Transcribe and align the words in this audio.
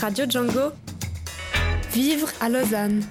Radio 0.00 0.26
Django. 0.28 0.70
Vivre 1.92 2.28
à 2.40 2.48
Lausanne. 2.48 3.02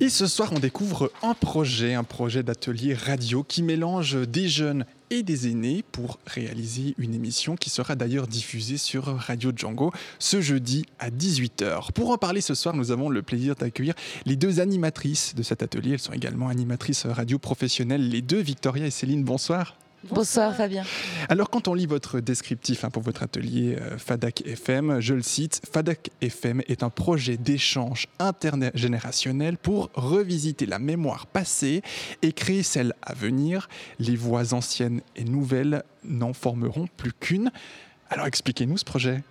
Et 0.00 0.08
ce 0.08 0.26
soir, 0.26 0.50
on 0.54 0.58
découvre 0.58 1.10
un 1.22 1.34
projet, 1.34 1.92
un 1.92 2.04
projet 2.04 2.42
d'atelier 2.42 2.94
radio 2.94 3.42
qui 3.42 3.62
mélange 3.62 4.16
des 4.28 4.48
jeunes 4.48 4.86
et 5.10 5.22
des 5.22 5.48
aînés 5.48 5.84
pour 5.92 6.18
réaliser 6.26 6.94
une 6.96 7.14
émission 7.14 7.56
qui 7.56 7.68
sera 7.68 7.96
d'ailleurs 7.96 8.26
diffusée 8.26 8.78
sur 8.78 9.04
Radio 9.04 9.52
Django 9.54 9.92
ce 10.18 10.40
jeudi 10.40 10.86
à 10.98 11.10
18h. 11.10 11.92
Pour 11.92 12.10
en 12.10 12.18
parler 12.18 12.40
ce 12.40 12.54
soir, 12.54 12.74
nous 12.74 12.90
avons 12.90 13.10
le 13.10 13.20
plaisir 13.20 13.56
d'accueillir 13.56 13.94
les 14.24 14.36
deux 14.36 14.60
animatrices 14.60 15.34
de 15.34 15.42
cet 15.42 15.62
atelier. 15.62 15.92
Elles 15.92 15.98
sont 15.98 16.12
également 16.12 16.48
animatrices 16.48 17.04
radio 17.04 17.38
professionnelles, 17.38 18.08
les 18.08 18.22
deux, 18.22 18.40
Victoria 18.40 18.86
et 18.86 18.90
Céline. 18.90 19.22
Bonsoir. 19.22 19.76
Bonsoir, 20.10 20.54
Fabien. 20.54 20.84
Alors 21.28 21.48
quand 21.48 21.66
on 21.68 21.74
lit 21.74 21.86
votre 21.86 22.20
descriptif 22.20 22.84
hein, 22.84 22.90
pour 22.90 23.02
votre 23.02 23.22
atelier 23.22 23.76
euh, 23.80 23.96
FADAC 23.96 24.46
FM, 24.46 25.00
je 25.00 25.14
le 25.14 25.22
cite, 25.22 25.62
FADAC 25.72 26.10
FM 26.20 26.62
est 26.68 26.82
un 26.82 26.90
projet 26.90 27.36
d'échange 27.36 28.08
intergénérationnel 28.18 29.56
pour 29.56 29.90
revisiter 29.94 30.66
la 30.66 30.78
mémoire 30.78 31.26
passée 31.26 31.82
et 32.22 32.32
créer 32.32 32.62
celle 32.62 32.92
à 33.02 33.14
venir. 33.14 33.68
Les 33.98 34.16
voix 34.16 34.52
anciennes 34.52 35.00
et 35.16 35.24
nouvelles 35.24 35.82
n'en 36.04 36.34
formeront 36.34 36.86
plus 36.96 37.12
qu'une. 37.12 37.50
Alors 38.10 38.26
expliquez-nous 38.26 38.76
ce 38.76 38.84
projet. 38.84 39.22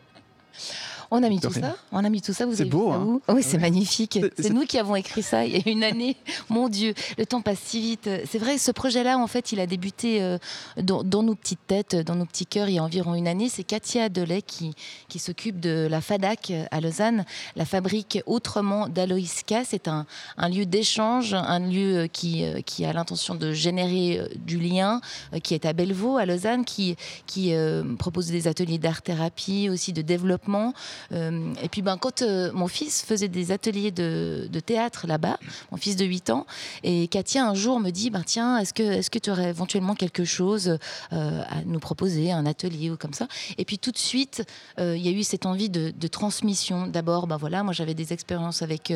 On 1.16 1.22
a 1.22 1.30
mis 1.30 1.40
tout 1.40 1.54
ça. 1.54 1.76
On 1.92 2.04
a 2.04 2.10
mis 2.10 2.22
tout 2.22 2.34
ça. 2.34 2.48
Vous 2.48 2.56
C'est 2.56 2.66
beau, 2.66 2.92
hein 2.92 3.20
Oui, 3.28 3.44
c'est 3.44 3.60
magnifique. 3.60 4.20
C'est- 4.40 4.50
nous 4.50 4.66
qui 4.66 4.80
avons 4.80 4.96
écrit 4.96 5.22
ça 5.22 5.46
il 5.46 5.56
y 5.56 5.58
a 5.58 5.70
une 5.72 5.84
année. 5.84 6.18
Mon 6.50 6.70
Dieu, 6.70 6.96
le 7.20 7.26
temps 7.28 7.42
passe 7.42 7.60
si 7.64 7.80
vite. 7.82 8.10
C'est 8.30 8.40
vrai, 8.40 8.58
ce 8.58 8.72
projet-là, 8.72 9.20
en 9.20 9.28
fait, 9.28 9.52
il 9.52 9.60
a 9.60 9.68
débuté 9.68 10.24
euh, 10.24 10.40
dans, 10.82 11.04
dans 11.04 11.22
nos 11.22 11.36
petites 11.36 11.66
têtes, 11.68 11.96
dans 11.96 12.16
nos 12.16 12.26
petits 12.26 12.48
cœurs, 12.48 12.68
il 12.68 12.76
y 12.76 12.80
a 12.80 12.84
environ 12.84 13.14
une 13.14 13.28
année. 13.28 13.48
C'est 13.48 13.64
Katia 13.64 14.10
Delay 14.10 14.42
qui, 14.42 14.74
qui 15.08 15.20
s'occupe 15.20 15.60
de 15.60 15.88
la 15.88 16.02
FADAC 16.02 16.52
à 16.72 16.82
Lausanne, 16.82 17.26
la 17.56 17.66
fabrique 17.66 18.20
autrement 18.26 18.88
d'Aloïska. 18.90 19.64
C'est 19.66 19.88
un, 19.88 20.08
un 20.38 20.50
lieu 20.50 20.66
d'échange, 20.66 21.36
un 21.36 21.60
lieu 21.60 21.98
euh, 21.98 22.08
qui, 22.08 22.44
euh, 22.44 22.62
qui 22.62 22.86
a 22.86 22.94
l'intention 22.94 23.36
de 23.36 23.54
générer 23.54 24.20
du 24.38 24.58
lien, 24.60 25.00
qui 25.44 25.54
est 25.54 25.66
à 25.66 25.74
Bellevaux, 25.74 26.18
à 26.18 26.26
Lausanne, 26.26 26.66
qui, 26.66 26.96
qui 27.28 27.54
euh, 27.54 27.84
propose 28.00 28.28
des 28.28 28.48
ateliers 28.48 28.80
d'art-thérapie, 28.80 29.70
aussi 29.70 29.94
de 29.94 30.02
développement. 30.02 30.74
Euh, 31.12 31.54
et 31.62 31.70
puis, 31.70 31.82
ben, 31.82 31.98
quand 31.98 32.22
euh, 32.22 32.52
mon 32.54 32.68
fils 32.68 33.04
faisait 33.04 33.28
des 33.28 33.52
ateliers 33.52 33.92
de, 33.92 34.48
théâtre 34.66 35.08
là-bas, 35.08 35.38
mon 35.72 35.78
fils 35.78 35.96
de 35.96 36.06
8 36.06 36.30
ans, 36.30 36.46
et 36.84 37.08
Katia 37.08 37.46
un 37.46 37.54
jour 37.54 37.80
me 37.80 37.90
dit 37.90 38.10
ben, 38.10 38.24
Tiens, 38.26 38.58
est-ce 38.58 38.74
que, 38.74 38.84
est 38.84 39.10
que 39.10 39.20
tu 39.20 39.30
aurais 39.30 39.50
éventuellement 39.50 39.96
quelque 39.96 40.24
chose 40.24 40.78
euh, 41.12 41.42
à 41.50 41.64
nous 41.66 41.80
proposer, 41.80 42.32
un 42.32 42.46
atelier 42.46 42.90
ou 42.90 42.98
comme 42.98 43.14
ça? 43.14 43.28
Et 43.58 43.66
puis, 43.66 43.78
tout 43.78 43.92
de 43.92 43.98
suite, 43.98 44.44
il 44.78 44.98
y 44.98 45.08
a 45.08 45.12
eu 45.12 45.24
cette 45.24 45.46
envie 45.46 45.70
de, 45.70 45.94
de 45.96 46.08
transmission. 46.08 46.88
D'abord, 46.88 47.28
ben, 47.28 47.38
voilà, 47.38 47.64
moi, 47.64 47.74
j'avais 47.74 47.94
des 47.94 48.14
expériences 48.14 48.62
avec, 48.62 48.94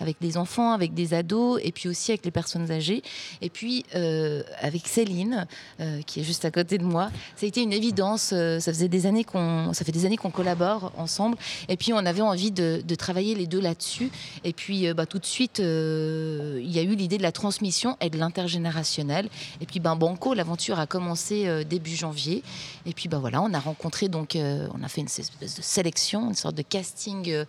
avec 0.00 0.16
des 0.20 0.36
enfants, 0.36 0.72
avec 0.72 0.94
des 0.94 1.14
ados, 1.14 1.60
et 1.62 1.72
puis 1.72 1.88
aussi 1.88 2.12
avec 2.12 2.24
les 2.24 2.30
personnes 2.30 2.70
âgées. 2.70 3.02
Et 3.42 3.50
puis, 3.50 3.84
avec 4.60 4.86
Céline, 4.86 5.46
qui 6.06 6.20
est 6.20 6.24
juste 6.24 6.44
à 6.44 6.50
côté 6.50 6.78
de 6.78 6.84
moi, 6.84 7.10
ça 7.36 7.46
a 7.46 7.48
été 7.48 7.62
une 7.62 7.72
évidence. 7.72 8.22
ça 8.22 8.60
faisait 8.60 8.88
des 8.88 9.06
années 9.06 9.24
qu'on, 9.24 9.72
ça 9.72 9.84
fait 9.84 9.92
des 9.92 10.06
années 10.06 10.16
qu'on 10.16 10.30
collabore 10.30 10.92
ensemble. 10.96 11.36
Et 11.68 11.76
puis, 11.76 11.92
on 11.92 11.98
avait 11.98 12.20
envie 12.20 12.50
de, 12.50 12.82
de 12.86 12.94
travailler 12.94 13.34
les 13.34 13.46
deux 13.46 13.60
là-dessus. 13.60 14.10
Et 14.44 14.52
puis, 14.52 14.86
euh, 14.86 14.94
bah, 14.94 15.06
tout 15.06 15.18
de 15.18 15.26
suite, 15.26 15.60
euh, 15.60 16.60
il 16.62 16.70
y 16.70 16.78
a 16.78 16.82
eu 16.82 16.94
l'idée 16.94 17.18
de 17.18 17.22
la 17.22 17.32
transmission 17.32 17.96
et 18.00 18.10
de 18.10 18.18
l'intergénérationnel. 18.18 19.28
Et 19.60 19.66
puis, 19.66 19.80
ben, 19.80 19.96
Banco, 19.96 20.34
l'aventure 20.34 20.78
a 20.78 20.86
commencé 20.86 21.46
euh, 21.46 21.64
début 21.64 21.94
janvier. 21.94 22.42
Et 22.86 22.92
puis, 22.92 23.08
bah, 23.08 23.18
voilà, 23.18 23.42
on 23.42 23.52
a 23.54 23.58
rencontré, 23.58 24.08
donc, 24.08 24.36
on 24.36 24.82
a 24.82 24.88
fait 24.88 25.00
une 25.00 25.06
espèce 25.06 25.56
de 25.56 25.62
sélection, 25.62 26.28
une 26.28 26.34
sorte 26.34 26.54
de 26.54 26.62
casting 26.62 27.44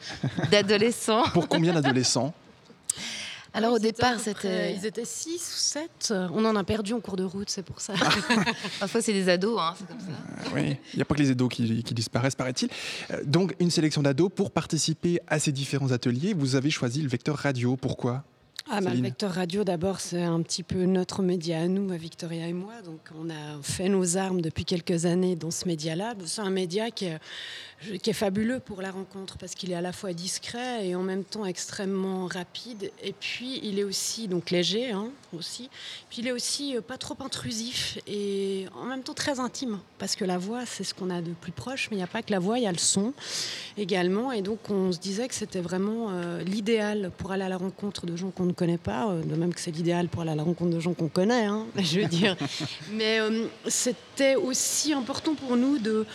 d'adolescents. 0.51 1.23
Pour 1.33 1.47
combien 1.47 1.73
d'adolescents? 1.73 2.33
Alors, 3.53 3.73
au 3.73 3.77
Ils 3.77 3.85
étaient 3.85 4.01
départ, 4.01 4.19
c'était. 4.19 4.73
Ils 4.75 4.85
étaient 4.85 5.05
6 5.05 5.33
ou 5.33 5.37
7. 5.57 6.13
On 6.33 6.45
en 6.45 6.55
a 6.55 6.63
perdu 6.63 6.93
en 6.93 6.99
cours 7.01 7.17
de 7.17 7.23
route, 7.23 7.49
c'est 7.49 7.63
pour 7.63 7.81
ça. 7.81 7.93
Parfois, 8.79 9.01
c'est 9.01 9.13
des 9.13 9.27
ados, 9.29 9.59
hein, 9.59 9.73
c'est 9.77 9.87
comme 9.87 9.99
ça. 9.99 10.51
Oui, 10.55 10.77
il 10.93 10.97
n'y 10.97 11.01
a 11.01 11.05
pas 11.05 11.15
que 11.15 11.21
les 11.21 11.31
ados 11.31 11.49
qui, 11.49 11.83
qui 11.83 11.93
disparaissent, 11.93 12.35
paraît-il. 12.35 12.69
Euh, 13.11 13.21
Donc, 13.25 13.55
une 13.59 13.71
sélection 13.71 14.01
d'ados. 14.01 14.29
Pour 14.33 14.51
participer 14.51 15.19
à 15.27 15.39
ces 15.39 15.51
différents 15.51 15.91
ateliers, 15.91 16.33
vous 16.33 16.55
avez 16.55 16.69
choisi 16.69 17.01
le 17.01 17.09
vecteur 17.09 17.35
radio. 17.37 17.75
Pourquoi? 17.75 18.23
Ah, 18.73 18.79
bah. 18.79 18.91
Vecteur 18.93 19.33
Radio, 19.33 19.65
d'abord, 19.65 19.99
c'est 19.99 20.23
un 20.23 20.41
petit 20.41 20.63
peu 20.63 20.85
notre 20.85 21.21
média 21.23 21.59
à 21.59 21.67
nous, 21.67 21.91
à 21.91 21.97
Victoria 21.97 22.47
et 22.47 22.53
moi. 22.53 22.81
Donc, 22.85 23.01
on 23.19 23.29
a 23.29 23.61
fait 23.61 23.89
nos 23.89 24.15
armes 24.15 24.39
depuis 24.39 24.63
quelques 24.63 25.05
années 25.05 25.35
dans 25.35 25.51
ce 25.51 25.67
média-là. 25.67 26.13
C'est 26.23 26.39
un 26.39 26.49
média 26.49 26.89
qui 26.89 27.07
est, 27.07 27.19
qui 28.01 28.09
est 28.09 28.13
fabuleux 28.13 28.61
pour 28.61 28.81
la 28.81 28.91
rencontre 28.91 29.37
parce 29.37 29.55
qu'il 29.55 29.71
est 29.73 29.75
à 29.75 29.81
la 29.81 29.91
fois 29.91 30.13
discret 30.13 30.87
et 30.87 30.95
en 30.95 31.03
même 31.03 31.25
temps 31.25 31.45
extrêmement 31.45 32.27
rapide. 32.27 32.93
Et 33.03 33.11
puis, 33.11 33.59
il 33.61 33.77
est 33.77 33.83
aussi 33.83 34.29
donc 34.29 34.51
léger, 34.51 34.91
hein, 34.91 35.09
aussi. 35.33 35.69
Puis, 36.09 36.21
il 36.21 36.27
est 36.27 36.31
aussi 36.31 36.77
euh, 36.77 36.81
pas 36.81 36.97
trop 36.97 37.17
intrusif 37.19 37.99
et 38.07 38.67
en 38.73 38.85
même 38.85 39.03
temps 39.03 39.13
très 39.13 39.41
intime 39.41 39.79
parce 39.99 40.15
que 40.15 40.23
la 40.23 40.37
voix, 40.37 40.65
c'est 40.65 40.85
ce 40.85 40.93
qu'on 40.93 41.09
a 41.09 41.21
de 41.21 41.33
plus 41.33 41.51
proche. 41.51 41.89
Mais 41.91 41.97
il 41.97 41.99
n'y 41.99 42.05
a 42.05 42.07
pas 42.07 42.21
que 42.21 42.31
la 42.31 42.39
voix, 42.39 42.57
il 42.57 42.63
y 42.63 42.67
a 42.67 42.71
le 42.71 42.77
son 42.77 43.13
également. 43.75 44.31
Et 44.31 44.41
donc, 44.41 44.69
on 44.69 44.93
se 44.93 44.99
disait 44.99 45.27
que 45.27 45.35
c'était 45.35 45.59
vraiment 45.59 46.11
euh, 46.11 46.41
l'idéal 46.43 47.11
pour 47.17 47.33
aller 47.33 47.43
à 47.43 47.49
la 47.49 47.57
rencontre 47.57 48.05
de 48.05 48.15
gens 48.15 48.31
qu'on 48.31 48.45
ne 48.45 48.53
connaît 48.61 48.77
pas, 48.77 49.09
euh, 49.09 49.23
de 49.23 49.35
même 49.35 49.51
que 49.51 49.59
c'est 49.59 49.71
l'idéal 49.71 50.07
pour 50.07 50.21
aller 50.21 50.29
à 50.29 50.35
la 50.35 50.43
rencontre 50.43 50.69
de 50.69 50.79
gens 50.79 50.93
qu'on 50.93 51.07
connaît, 51.07 51.45
hein, 51.45 51.65
je 51.77 52.01
veux 52.01 52.07
dire. 52.07 52.37
Mais 52.93 53.19
euh, 53.19 53.47
c'était 53.67 54.35
aussi 54.35 54.93
important 54.93 55.33
pour 55.33 55.57
nous 55.57 55.79
de, 55.79 56.05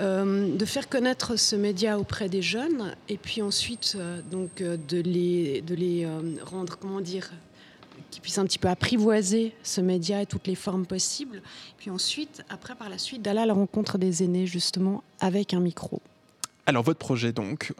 euh, 0.00 0.56
de 0.56 0.64
faire 0.64 0.88
connaître 0.88 1.36
ce 1.36 1.54
média 1.54 2.00
auprès 2.00 2.28
des 2.28 2.42
jeunes 2.42 2.96
et 3.08 3.18
puis 3.18 3.40
ensuite 3.40 3.96
donc, 4.32 4.60
de 4.60 5.00
les, 5.00 5.60
de 5.60 5.76
les 5.76 6.08
rendre, 6.44 6.76
comment 6.76 7.00
dire, 7.00 7.30
qu'ils 8.10 8.20
puissent 8.20 8.38
un 8.38 8.46
petit 8.46 8.58
peu 8.58 8.68
apprivoiser 8.68 9.54
ce 9.62 9.80
média 9.80 10.20
et 10.20 10.26
toutes 10.26 10.48
les 10.48 10.56
formes 10.56 10.86
possibles. 10.86 11.40
Puis 11.78 11.88
ensuite, 11.90 12.42
après, 12.48 12.74
par 12.74 12.90
la 12.90 12.98
suite, 12.98 13.22
d'aller 13.22 13.40
à 13.40 13.46
la 13.46 13.54
rencontre 13.54 13.96
des 13.96 14.24
aînés, 14.24 14.48
justement, 14.48 15.04
avec 15.20 15.54
un 15.54 15.60
micro. 15.60 16.02
Alors, 16.66 16.82
votre 16.82 16.98
projet, 16.98 17.32
donc, 17.32 17.72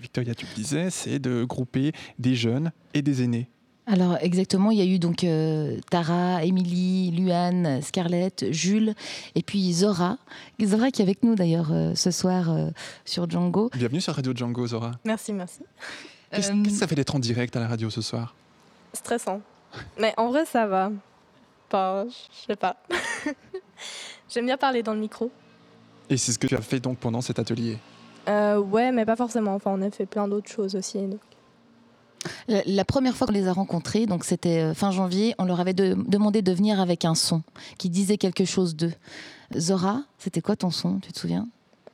Victoria, 0.00 0.34
tu 0.36 0.46
le 0.46 0.54
disais, 0.54 0.90
c'est 0.90 1.18
de 1.18 1.42
grouper 1.42 1.90
des 2.20 2.36
jeunes 2.36 2.70
et 2.94 3.02
des 3.02 3.22
aînés. 3.22 3.48
Alors 3.88 4.16
exactement, 4.20 4.72
il 4.72 4.78
y 4.78 4.82
a 4.82 4.84
eu 4.84 4.98
donc 4.98 5.22
euh, 5.22 5.78
Tara, 5.90 6.44
Émilie, 6.44 7.12
Luane, 7.12 7.80
Scarlett, 7.82 8.46
Jules 8.50 8.94
et 9.36 9.42
puis 9.42 9.72
Zora. 9.72 10.18
Zora 10.60 10.90
qui 10.90 11.02
est 11.02 11.04
avec 11.04 11.22
nous 11.22 11.36
d'ailleurs 11.36 11.68
euh, 11.70 11.94
ce 11.94 12.10
soir 12.10 12.50
euh, 12.50 12.70
sur 13.04 13.30
Django. 13.30 13.70
Bienvenue 13.76 14.00
sur 14.00 14.14
Radio 14.14 14.32
Django, 14.34 14.66
Zora. 14.66 14.92
Merci, 15.04 15.32
merci. 15.32 15.60
Qu'est-ce 16.32 16.50
Euh, 16.52 16.64
que 16.64 16.70
ça 16.70 16.88
fait 16.88 16.96
d'être 16.96 17.14
en 17.14 17.20
direct 17.20 17.54
à 17.56 17.60
la 17.60 17.68
radio 17.68 17.88
ce 17.88 18.00
soir? 18.02 18.34
Stressant. 18.92 19.40
Mais 20.00 20.12
en 20.16 20.30
vrai, 20.30 20.44
ça 20.46 20.66
va. 20.66 20.90
Enfin, 21.68 22.06
je 22.08 22.46
sais 22.48 22.56
pas. 22.56 22.76
J'aime 24.28 24.46
bien 24.46 24.56
parler 24.56 24.82
dans 24.82 24.94
le 24.94 25.00
micro. 25.00 25.30
Et 26.10 26.16
c'est 26.16 26.32
ce 26.32 26.38
que 26.40 26.48
tu 26.48 26.56
as 26.56 26.60
fait 26.60 26.80
donc 26.80 26.98
pendant 26.98 27.20
cet 27.20 27.38
atelier? 27.38 27.78
Euh, 28.28 28.58
ouais, 28.58 28.90
mais 28.90 29.04
pas 29.04 29.14
forcément. 29.16 29.54
Enfin, 29.54 29.70
on 29.74 29.82
a 29.82 29.90
fait 29.92 30.06
plein 30.06 30.26
d'autres 30.26 30.50
choses 30.50 30.74
aussi. 30.74 30.98
donc. 30.98 31.20
La, 32.48 32.62
la 32.66 32.84
première 32.84 33.14
fois 33.16 33.26
qu'on 33.26 33.32
les 33.32 33.48
a 33.48 33.52
rencontrés, 33.52 34.06
donc 34.06 34.24
c'était 34.24 34.60
euh, 34.60 34.74
fin 34.74 34.90
janvier, 34.90 35.34
on 35.38 35.44
leur 35.44 35.60
avait 35.60 35.74
de- 35.74 35.96
demandé 36.06 36.42
de 36.42 36.52
venir 36.52 36.80
avec 36.80 37.04
un 37.04 37.14
son 37.14 37.42
qui 37.78 37.90
disait 37.90 38.16
quelque 38.18 38.44
chose 38.44 38.76
d'eux. 38.76 38.92
Zora, 39.56 40.02
c'était 40.18 40.40
quoi 40.40 40.56
ton 40.56 40.70
son 40.70 40.98
Tu 40.98 41.12
te 41.12 41.18
souviens? 41.18 41.48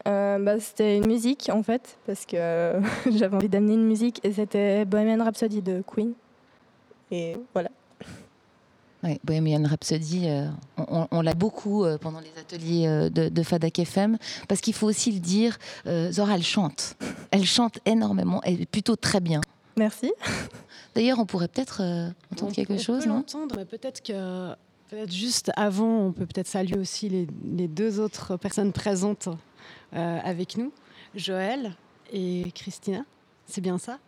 Euh, 0.09 0.38
bah, 0.38 0.59
c'était 0.59 0.97
une 0.98 1.06
musique, 1.06 1.50
en 1.53 1.62
fait, 1.62 1.97
parce 2.06 2.26
que 2.26 2.37
euh, 2.37 2.81
j'avais 3.12 3.37
envie 3.37 3.48
d'amener 3.48 3.75
une 3.75 3.87
musique, 3.87 4.20
et 4.25 4.32
c'était 4.32 4.84
Bohemian 4.84 5.22
Rhapsody 5.25 5.62
de 5.62 5.82
Queen. 5.87 6.12
Et 7.10 7.37
voilà. 7.53 7.70
Oui, 9.04 9.19
Bohemian 9.25 9.64
Rhapsody, 9.64 10.28
euh, 10.28 10.47
on, 10.76 11.22
l'a 11.22 11.34
beaucoup 11.34 11.84
euh, 11.84 11.99
pendant 11.99 12.20
les 12.20 12.31
ateliers 12.41 12.87
euh, 12.87 13.10
de, 13.10 13.28
de 13.28 13.43
Fadak 13.43 13.81
FM, 13.81 14.16
parce 14.49 14.60
qu'il 14.60 14.75
faut 14.75 14.87
aussi 14.87 15.11
le 15.11 15.19
dire, 15.19 15.58
Zora, 16.11 16.37
elle 16.37 16.44
chante. 16.44 16.96
Elle 17.32 17.44
chante 17.44 17.81
énormément, 17.84 18.40
et 18.44 18.64
plutôt 18.67 18.94
très 18.96 19.20
bien. 19.20 19.40
Merci. 19.76 20.12
D'ailleurs, 20.94 21.19
on 21.19 21.26
pourrait 21.26 21.48
peut-être 21.48 21.80
euh, 21.82 22.08
entendre 22.32 22.52
On- 22.52 22.54
quelque 22.54 22.72
on 22.74 22.78
chose, 22.78 23.02
peut 23.04 23.08
non? 23.08 23.16
l'entendre, 23.16 23.54
mais 23.58 23.64
peut-être 23.64 24.02
que 24.02 24.50
peut-être 24.90 25.12
juste 25.12 25.50
avant, 25.56 26.06
on 26.06 26.12
peut 26.12 26.26
peut-être 26.26 26.46
saluer 26.48 26.78
aussi 26.78 27.08
les, 27.08 27.26
les 27.56 27.69
deux 27.69 27.98
autres 28.00 28.36
personnes 28.36 28.72
présentes 28.72 29.28
euh, 29.94 30.19
avec 30.22 30.56
nous, 30.58 30.70
Joël 31.14 31.74
et 32.12 32.44
Christina. 32.54 33.04
C'est 33.46 33.62
bien 33.62 33.78
ça? 33.78 33.98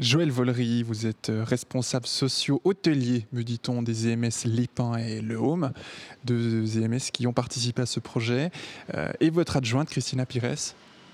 Joël 0.00 0.30
Vollery, 0.30 0.82
vous 0.82 1.06
êtes 1.06 1.30
euh, 1.30 1.44
responsable 1.44 2.06
socio-hôtelier, 2.06 3.26
me 3.32 3.42
dit-on, 3.44 3.80
des 3.82 4.08
EMS 4.08 4.30
Les 4.44 4.66
Pins 4.66 4.96
et 4.96 5.20
Le 5.20 5.36
Home, 5.36 5.72
deux 6.24 6.78
EMS 6.78 6.98
qui 7.12 7.26
ont 7.28 7.32
participé 7.32 7.82
à 7.82 7.86
ce 7.86 8.00
projet. 8.00 8.50
Euh, 8.94 9.12
et 9.20 9.30
votre 9.30 9.56
adjointe, 9.56 9.88
Christina 9.88 10.26
Pires, 10.26 10.54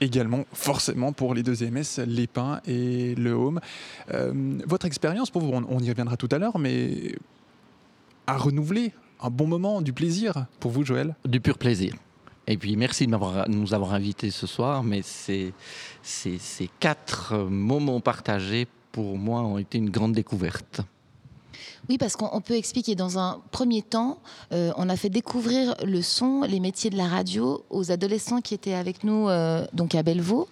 également, 0.00 0.44
forcément, 0.52 1.12
pour 1.12 1.35
les 1.35 1.43
deux 1.43 1.62
EMS, 1.62 2.05
Les 2.06 2.26
Pins 2.26 2.61
et 2.67 3.14
Le 3.14 3.32
Home. 3.32 3.61
Euh, 4.12 4.58
votre 4.67 4.87
expérience, 4.87 5.31
pour 5.31 5.43
vous, 5.43 5.52
on, 5.52 5.64
on 5.69 5.81
y 5.81 5.91
reviendra 5.91 6.17
tout 6.17 6.29
à 6.31 6.38
l'heure, 6.38 6.58
mais 6.58 7.17
à 8.26 8.37
renouveler 8.37 8.93
un 9.23 9.31
bon 9.31 9.47
moment, 9.47 9.82
du 9.82 9.93
plaisir 9.93 10.47
pour 10.61 10.70
vous, 10.70 10.85
Joël? 10.85 11.14
Du 11.25 11.41
pur 11.41 11.58
plaisir. 11.58 11.94
Et 12.47 12.56
puis 12.56 12.75
merci 12.76 13.06
de 13.06 13.49
nous 13.49 13.75
avoir 13.75 13.94
invités 13.94 14.31
ce 14.31 14.47
soir, 14.47 14.82
mais 14.82 15.02
ces 15.02 15.52
quatre 16.81 17.37
moments 17.37 18.00
partagés 18.00 18.67
pour 18.93 19.19
moi 19.19 19.43
ont 19.43 19.58
été 19.58 19.79
une 19.79 19.91
grande 19.91 20.14
découverte. 20.14 20.81
Oui, 21.88 21.98
parce 21.98 22.14
qu'on 22.16 22.40
peut 22.40 22.54
expliquer 22.54 22.94
dans 22.94 23.18
un 23.18 23.40
premier 23.50 23.82
temps, 23.82 24.18
euh, 24.52 24.72
on 24.76 24.88
a 24.88 24.96
fait 24.96 25.08
découvrir 25.08 25.74
le 25.84 26.02
son, 26.02 26.42
les 26.42 26.60
métiers 26.60 26.90
de 26.90 26.96
la 26.96 27.08
radio 27.08 27.64
aux 27.70 27.90
adolescents 27.90 28.40
qui 28.40 28.54
étaient 28.54 28.74
avec 28.74 29.02
nous 29.02 29.28
euh, 29.28 29.66
donc 29.72 29.94
à 29.94 30.02
Bellevaux. 30.02 30.48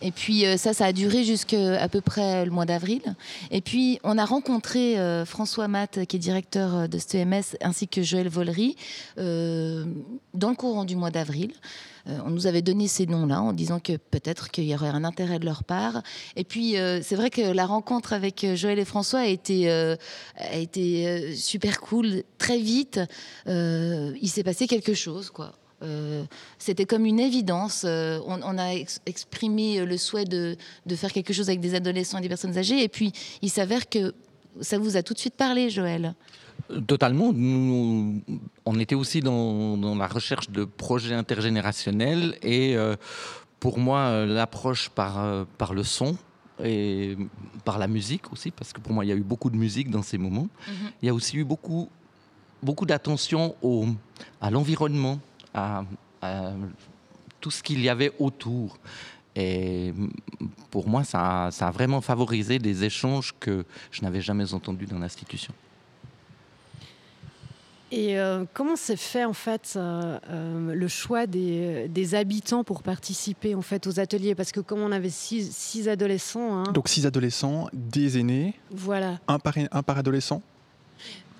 Et 0.00 0.12
puis 0.12 0.46
euh, 0.46 0.56
ça, 0.56 0.72
ça 0.72 0.86
a 0.86 0.92
duré 0.92 1.24
jusqu'à 1.24 1.88
peu 1.88 2.00
près 2.00 2.44
le 2.44 2.50
mois 2.50 2.64
d'avril. 2.64 3.02
Et 3.50 3.60
puis 3.60 3.98
on 4.04 4.16
a 4.18 4.24
rencontré 4.24 4.96
François 5.26 5.68
Matt, 5.68 6.06
qui 6.06 6.16
est 6.16 6.20
directeur 6.20 6.88
de 6.88 6.98
STMS, 6.98 7.56
ainsi 7.60 7.88
que 7.88 8.02
Joël 8.02 8.28
Vollery, 8.28 8.76
dans 9.16 10.50
le 10.50 10.54
courant 10.56 10.84
du 10.84 10.96
mois 10.96 11.10
d'avril. 11.10 11.52
On 12.24 12.30
nous 12.30 12.46
avait 12.46 12.62
donné 12.62 12.88
ces 12.88 13.04
noms-là 13.04 13.42
en 13.42 13.52
disant 13.52 13.80
que 13.80 13.98
peut-être 13.98 14.50
qu'il 14.50 14.64
y 14.64 14.74
aurait 14.74 14.88
un 14.88 15.04
intérêt 15.04 15.38
de 15.38 15.44
leur 15.44 15.62
part. 15.62 16.02
Et 16.36 16.44
puis, 16.44 16.76
c'est 17.02 17.16
vrai 17.16 17.28
que 17.28 17.52
la 17.52 17.66
rencontre 17.66 18.14
avec 18.14 18.46
Joël 18.54 18.78
et 18.78 18.86
François 18.86 19.20
a 19.20 19.26
été, 19.26 19.96
été 20.68 21.34
super 21.34 21.80
cool. 21.80 22.22
Très 22.38 22.58
vite, 22.58 23.00
il 23.46 24.28
s'est 24.28 24.44
passé 24.44 24.66
quelque 24.66 24.94
chose, 24.94 25.30
quoi. 25.30 25.52
c'était 26.58 26.84
comme 26.84 27.06
une 27.06 27.20
évidence. 27.20 27.84
on, 27.84 28.58
a 28.58 28.74
exprimé 29.06 29.84
le 29.84 29.96
souhait 29.96 30.24
de, 30.24 30.56
de, 30.86 30.96
faire 30.96 31.12
quelque 31.12 31.32
chose 31.32 31.48
avec 31.48 31.60
des 31.60 31.74
adolescents 31.74 32.18
et 32.18 32.22
des 32.22 32.28
personnes 32.28 32.56
âgées. 32.58 32.82
Et 32.82 32.88
puis, 32.88 33.12
il 33.42 33.50
s'avère 33.50 33.88
que 33.88 34.14
ça 34.60 34.78
vous 34.78 34.96
a 34.96 35.02
tout 35.02 35.14
de 35.14 35.18
suite 35.18 35.34
parlé, 35.34 35.70
Joël. 35.70 36.14
Totalement. 36.86 37.32
Nous, 37.32 38.22
on 38.66 38.78
était 38.78 38.94
aussi 38.94 39.20
dans, 39.20 39.96
la 39.96 40.06
recherche 40.06 40.50
de 40.50 40.64
projets 40.64 41.14
intergénérationnels 41.14 42.36
et 42.42 42.76
euh, 42.76 42.96
pour 43.60 43.78
moi, 43.78 44.00
euh, 44.00 44.26
l'approche 44.26 44.90
par, 44.90 45.24
euh, 45.24 45.44
par 45.56 45.72
le 45.72 45.82
son 45.82 46.16
et 46.64 47.16
par 47.64 47.78
la 47.78 47.86
musique 47.86 48.32
aussi, 48.32 48.50
parce 48.50 48.72
que 48.72 48.80
pour 48.80 48.92
moi, 48.92 49.04
il 49.04 49.08
y 49.08 49.12
a 49.12 49.16
eu 49.16 49.22
beaucoup 49.22 49.50
de 49.50 49.56
musique 49.56 49.90
dans 49.90 50.02
ces 50.02 50.18
moments. 50.18 50.48
Mhm. 50.66 50.90
Il 51.02 51.06
y 51.06 51.08
a 51.08 51.14
aussi 51.14 51.36
eu 51.36 51.44
beaucoup, 51.44 51.88
beaucoup 52.62 52.86
d'attention 52.86 53.54
à 54.40 54.50
l'environnement, 54.50 55.20
à, 55.54 55.84
tout 57.40 57.50
ce 57.50 57.62
qu'il 57.62 57.80
y 57.80 57.88
avait 57.88 58.12
autour. 58.18 58.78
Et 59.36 59.94
pour 60.70 60.88
moi, 60.88 61.04
ça, 61.04 61.50
ça 61.52 61.68
a 61.68 61.70
vraiment 61.70 62.00
favorisé 62.00 62.58
des 62.58 62.82
échanges 62.82 63.32
que 63.38 63.64
je 63.92 64.02
n'avais 64.02 64.20
jamais 64.20 64.52
entendus 64.52 64.86
dans 64.86 64.98
l'institution. 64.98 65.54
Et 67.90 68.18
euh, 68.18 68.44
comment 68.52 68.76
s'est 68.76 68.96
fait 68.96 69.24
en 69.24 69.32
fait 69.32 69.72
euh, 69.76 70.18
euh, 70.28 70.74
le 70.74 70.88
choix 70.88 71.26
des, 71.26 72.14
habitants 72.14 72.62
pour 72.62 72.82
participer 72.82 73.54
en 73.54 73.62
fait 73.62 73.86
aux 73.86 73.98
ateliers? 73.98 74.34
Parce 74.34 74.52
que 74.52 74.60
comme 74.60 74.80
on 74.80 74.92
avait 74.92 75.10
six, 75.10 75.88
adolescents, 75.88 76.58
hein. 76.58 76.72
donc 76.72 76.88
six 76.88 77.06
adolescents, 77.06 77.68
des 77.72 78.18
aînés, 78.18 78.54
voilà, 78.70 79.18
un 79.26 79.38
par, 79.38 79.54
un 79.70 79.82
par 79.82 79.98
adolescent? 79.98 80.42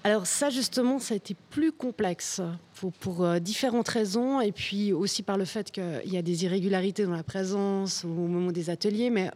Alors 0.05 0.27
ça 0.27 0.49
justement, 0.49 0.99
ça 0.99 1.15
a 1.15 1.17
été 1.19 1.37
plus 1.51 1.71
complexe 1.71 2.41
pour, 2.77 2.93
pour 2.93 3.29
différentes 3.41 3.89
raisons 3.89 4.41
et 4.41 4.53
puis 4.53 4.93
aussi 4.93 5.23
par 5.23 5.37
le 5.37 5.45
fait 5.45 5.71
qu'il 5.71 6.01
y 6.07 6.17
a 6.17 6.23
des 6.23 6.45
irrégularités 6.45 7.05
dans 7.05 7.13
la 7.13 7.25
présence 7.25 8.05
au 8.05 8.09
moment 8.09 8.53
des 8.53 8.71
ateliers, 8.71 9.11
mais 9.11 9.31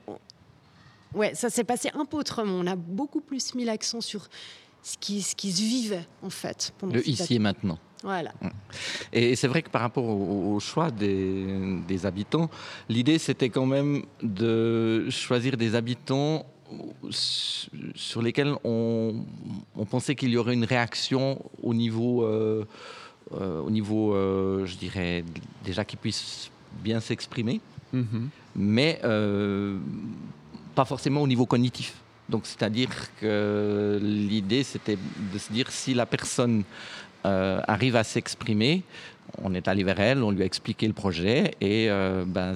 ouais, 1.14 1.34
ça 1.34 1.50
s'est 1.50 1.64
passé 1.64 1.90
un 1.94 2.06
peu 2.06 2.16
autrement. 2.16 2.54
On 2.54 2.66
a 2.66 2.76
beaucoup 2.76 3.20
plus 3.20 3.54
mis 3.54 3.64
l'accent 3.64 4.00
sur 4.00 4.28
ce 4.82 4.96
qui, 4.98 5.22
ce 5.22 5.34
qui 5.34 5.52
se 5.52 5.62
vivait 5.62 6.06
en 6.22 6.30
fait. 6.30 6.72
Pendant 6.78 6.94
le 6.94 7.08
ici 7.08 7.34
et 7.34 7.38
maintenant. 7.38 7.78
Voilà. 8.02 8.32
Et 9.12 9.36
c'est 9.36 9.46
vrai 9.46 9.62
que 9.62 9.70
par 9.70 9.80
rapport 9.80 10.04
au, 10.04 10.58
choix 10.58 10.90
des, 10.90 11.46
des 11.86 12.04
habitants, 12.04 12.50
l'idée 12.88 13.18
c'était 13.18 13.48
quand 13.48 13.66
même 13.66 14.02
de 14.22 15.06
choisir 15.08 15.56
des 15.56 15.76
habitants 15.76 16.44
sur 17.94 18.22
lesquels 18.22 18.54
on, 18.64 19.24
on 19.76 19.84
pensait 19.84 20.14
qu'il 20.14 20.30
y 20.30 20.36
aurait 20.36 20.54
une 20.54 20.64
réaction 20.64 21.38
au 21.62 21.74
niveau, 21.74 22.24
euh, 22.24 22.64
euh, 23.32 23.60
au 23.60 23.70
niveau 23.70 24.14
euh, 24.14 24.66
je 24.66 24.76
dirais, 24.76 25.24
déjà 25.64 25.84
qu'ils 25.84 25.98
puissent 25.98 26.50
bien 26.82 27.00
s'exprimer, 27.00 27.60
mm-hmm. 27.94 28.26
mais 28.56 29.00
pas 30.74 30.84
forcément 30.84 31.22
au 31.22 31.26
niveau 31.26 31.46
cognitif. 31.46 31.94
Donc, 32.32 32.46
c'est-à-dire 32.46 32.88
que 33.20 34.00
l'idée, 34.02 34.62
c'était 34.62 34.96
de 35.32 35.38
se 35.38 35.52
dire 35.52 35.70
si 35.70 35.92
la 35.92 36.06
personne 36.06 36.64
euh, 37.26 37.60
arrive 37.68 37.94
à 37.94 38.04
s'exprimer, 38.04 38.84
on 39.42 39.54
est 39.54 39.68
allé 39.68 39.84
vers 39.84 40.00
elle, 40.00 40.22
on 40.22 40.30
lui 40.30 40.42
a 40.42 40.46
expliqué 40.46 40.86
le 40.86 40.94
projet 40.94 41.52
et 41.60 41.90
euh, 41.90 42.24
ben, 42.26 42.54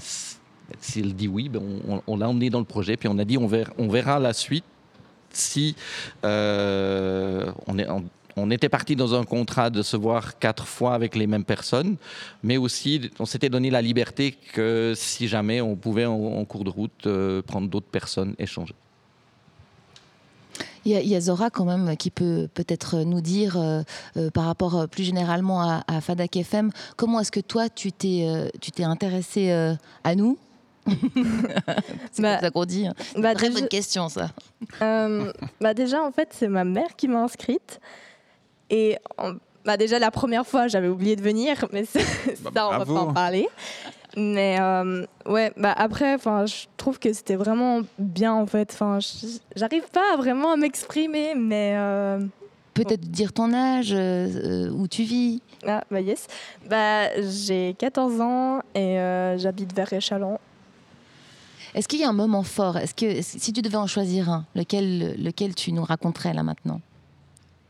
s'il 0.81 1.15
dit 1.15 1.29
oui, 1.29 1.51
ben, 1.51 1.61
on, 2.07 2.17
l'a 2.17 2.27
emmené 2.27 2.49
dans 2.49 2.59
le 2.59 2.65
projet, 2.65 2.97
puis 2.97 3.07
on 3.07 3.19
a 3.19 3.25
dit 3.27 3.37
on 3.37 3.89
verra, 3.89 4.19
la 4.19 4.33
suite 4.33 4.65
si 5.31 5.77
euh, 6.25 7.53
on, 8.37 8.51
était 8.51 8.71
parti 8.71 8.97
dans 8.97 9.15
un 9.15 9.25
contrat 9.25 9.69
de 9.69 9.83
se 9.83 9.99
voir 9.99 10.39
quatre 10.39 10.67
fois 10.67 10.95
avec 10.95 11.15
les 11.15 11.27
mêmes 11.27 11.45
personnes, 11.45 11.97
mais 12.43 12.57
aussi 12.57 13.11
on 13.19 13.27
s'était 13.27 13.51
donné 13.51 13.69
la 13.69 13.83
liberté 13.83 14.35
que 14.55 14.95
si 14.97 15.29
jamais 15.29 15.61
on 15.61 15.77
pouvait 15.77 16.07
en 16.07 16.45
cours 16.47 16.65
de 16.65 16.71
route 16.71 17.43
prendre 17.47 17.69
d'autres 17.69 17.91
personnes, 17.91 18.35
échanger. 18.39 18.75
Il 20.87 20.93
y, 21.09 21.17
a 21.17 21.21
Zora 21.21 21.51
quand 21.51 21.65
même 21.65 21.97
qui 21.97 22.13
peut 22.13 22.49
peut-être 22.55 22.99
nous 22.99 23.21
dire 23.21 23.57
euh, 23.57 23.83
euh, 24.17 24.31
par 24.31 24.45
rapport 24.45 24.77
euh, 24.77 24.87
plus 24.87 25.03
généralement 25.03 25.61
à, 25.61 25.83
à 25.89 26.01
Fadak 26.01 26.37
FM, 26.37 26.71
comment 26.97 27.19
est-ce 27.19 27.33
que 27.33 27.41
toi 27.41 27.69
tu 27.69 27.91
t'es 27.91 28.25
tu 28.61 28.71
t'es 28.71 28.85
intéressé 28.85 29.51
à 29.51 30.15
nous? 30.15 30.39
C'est 32.13 32.23
bah, 32.23 32.39
ça 32.39 32.53
qu'on 32.53 32.65
dit. 32.65 32.87
Hein. 32.87 32.95
Bah, 33.17 33.35
très 33.35 33.51
bonne 33.51 33.67
question, 33.67 34.09
ça. 34.09 34.31
bah 35.61 35.75
déjà, 35.75 36.05
en 36.05 36.13
fait, 36.13 36.29
c'est 36.31 36.47
ma 36.47 36.63
mère 36.63 36.95
qui 36.97 37.09
m'a 37.09 37.25
inscrite. 37.25 37.81
Et 38.71 38.97
bah 39.65 39.77
déjà, 39.77 39.99
la 39.99 40.13
première 40.13 40.47
fois, 40.47 40.69
j'avais 40.69 40.87
oublié 40.87 41.17
de 41.17 41.23
venir, 41.23 41.67
mais 41.73 41.85
ça, 41.85 41.99
on 42.45 42.79
va 42.79 42.87
pas 42.87 42.93
en 42.93 43.13
parler. 43.13 43.49
Mais 44.17 44.57
euh, 44.59 45.05
ouais, 45.27 45.53
bah 45.59 45.75
après, 45.77 46.15
enfin, 46.15 46.47
je 46.47 46.65
trouve 46.79 46.99
que 46.99 47.13
c'était 47.13 47.37
vraiment 47.37 47.83
bien 47.99 48.33
en 48.33 48.47
fait. 48.47 48.71
Enfin, 48.73 48.99
j'arrive 49.55 49.85
pas 49.93 50.17
vraiment 50.17 50.53
à 50.53 50.57
m'exprimer, 50.57 51.35
mais 51.35 51.75
euh, 51.77 52.25
peut-être 52.73 53.03
dire 53.03 53.35
ton 53.35 53.53
âge, 53.53 53.93
euh, 53.93 54.71
où 54.71 54.89
tu 54.89 55.03
vis. 55.03 55.43
Ah 55.67 55.85
bah 55.91 56.01
yes. 56.01 56.29
Bah 56.69 57.21
j'ai 57.21 57.77
14 57.79 58.21
ans 58.23 58.63
et 58.75 58.97
j'habite 59.37 59.75
vers 59.75 59.93
Échalon. 59.93 60.39
Est-ce 61.75 61.87
qu'il 61.87 62.01
y 62.01 62.05
a 62.05 62.09
un 62.09 62.15
moment 62.15 62.43
fort? 62.43 62.79
Est-ce 62.79 62.95
que 62.95 63.21
si 63.21 63.53
tu 63.53 63.61
devais 63.61 63.77
en 63.77 63.87
choisir 63.87 64.31
un, 64.31 64.47
lequel, 64.55 65.23
lequel 65.23 65.55
tu 65.55 65.73
nous 65.73 65.85
raconterais 65.85 66.33
là 66.33 66.43
maintenant? 66.43 66.81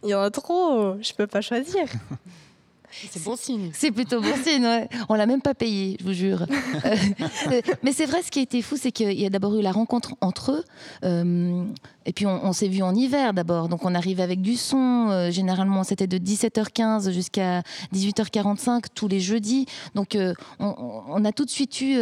Il 0.04 0.10
y 0.10 0.14
en 0.14 0.20
a 0.20 0.30
trop, 0.30 0.94
je 1.02 1.12
peux 1.12 1.26
pas 1.26 1.40
choisir. 1.40 1.86
C'est 2.90 3.22
bon 3.22 3.36
signe. 3.36 3.70
C'est 3.74 3.90
plutôt 3.90 4.20
bon 4.20 4.34
signe, 4.44 4.64
ouais. 4.64 4.88
On 5.08 5.14
l'a 5.14 5.26
même 5.26 5.42
pas 5.42 5.54
payé, 5.54 5.96
je 6.00 6.04
vous 6.04 6.12
jure. 6.12 6.46
Euh, 6.86 7.60
mais 7.82 7.92
c'est 7.92 8.06
vrai, 8.06 8.22
ce 8.22 8.30
qui 8.30 8.38
a 8.40 8.42
été 8.42 8.60
fou, 8.62 8.76
c'est 8.76 8.92
qu'il 8.92 9.12
y 9.12 9.26
a 9.26 9.30
d'abord 9.30 9.56
eu 9.56 9.62
la 9.62 9.72
rencontre 9.72 10.14
entre 10.20 10.52
eux. 10.52 10.64
Euh, 11.04 11.64
et 12.04 12.12
puis 12.12 12.26
on, 12.26 12.52
s'est 12.52 12.68
vu 12.68 12.82
en 12.82 12.94
hiver 12.94 13.34
d'abord. 13.34 13.68
Donc 13.68 13.84
on 13.84 13.94
arrive 13.94 14.20
avec 14.20 14.40
du 14.40 14.56
son. 14.56 15.08
Euh, 15.10 15.30
généralement, 15.30 15.84
c'était 15.84 16.06
de 16.06 16.18
17h15 16.18 17.12
jusqu'à 17.12 17.62
18h45 17.94 18.84
tous 18.94 19.08
les 19.08 19.20
jeudis. 19.20 19.66
Donc 19.94 20.16
on, 20.58 21.24
a 21.24 21.32
tout 21.32 21.44
de 21.44 21.50
suite 21.50 21.80
eu 21.80 21.98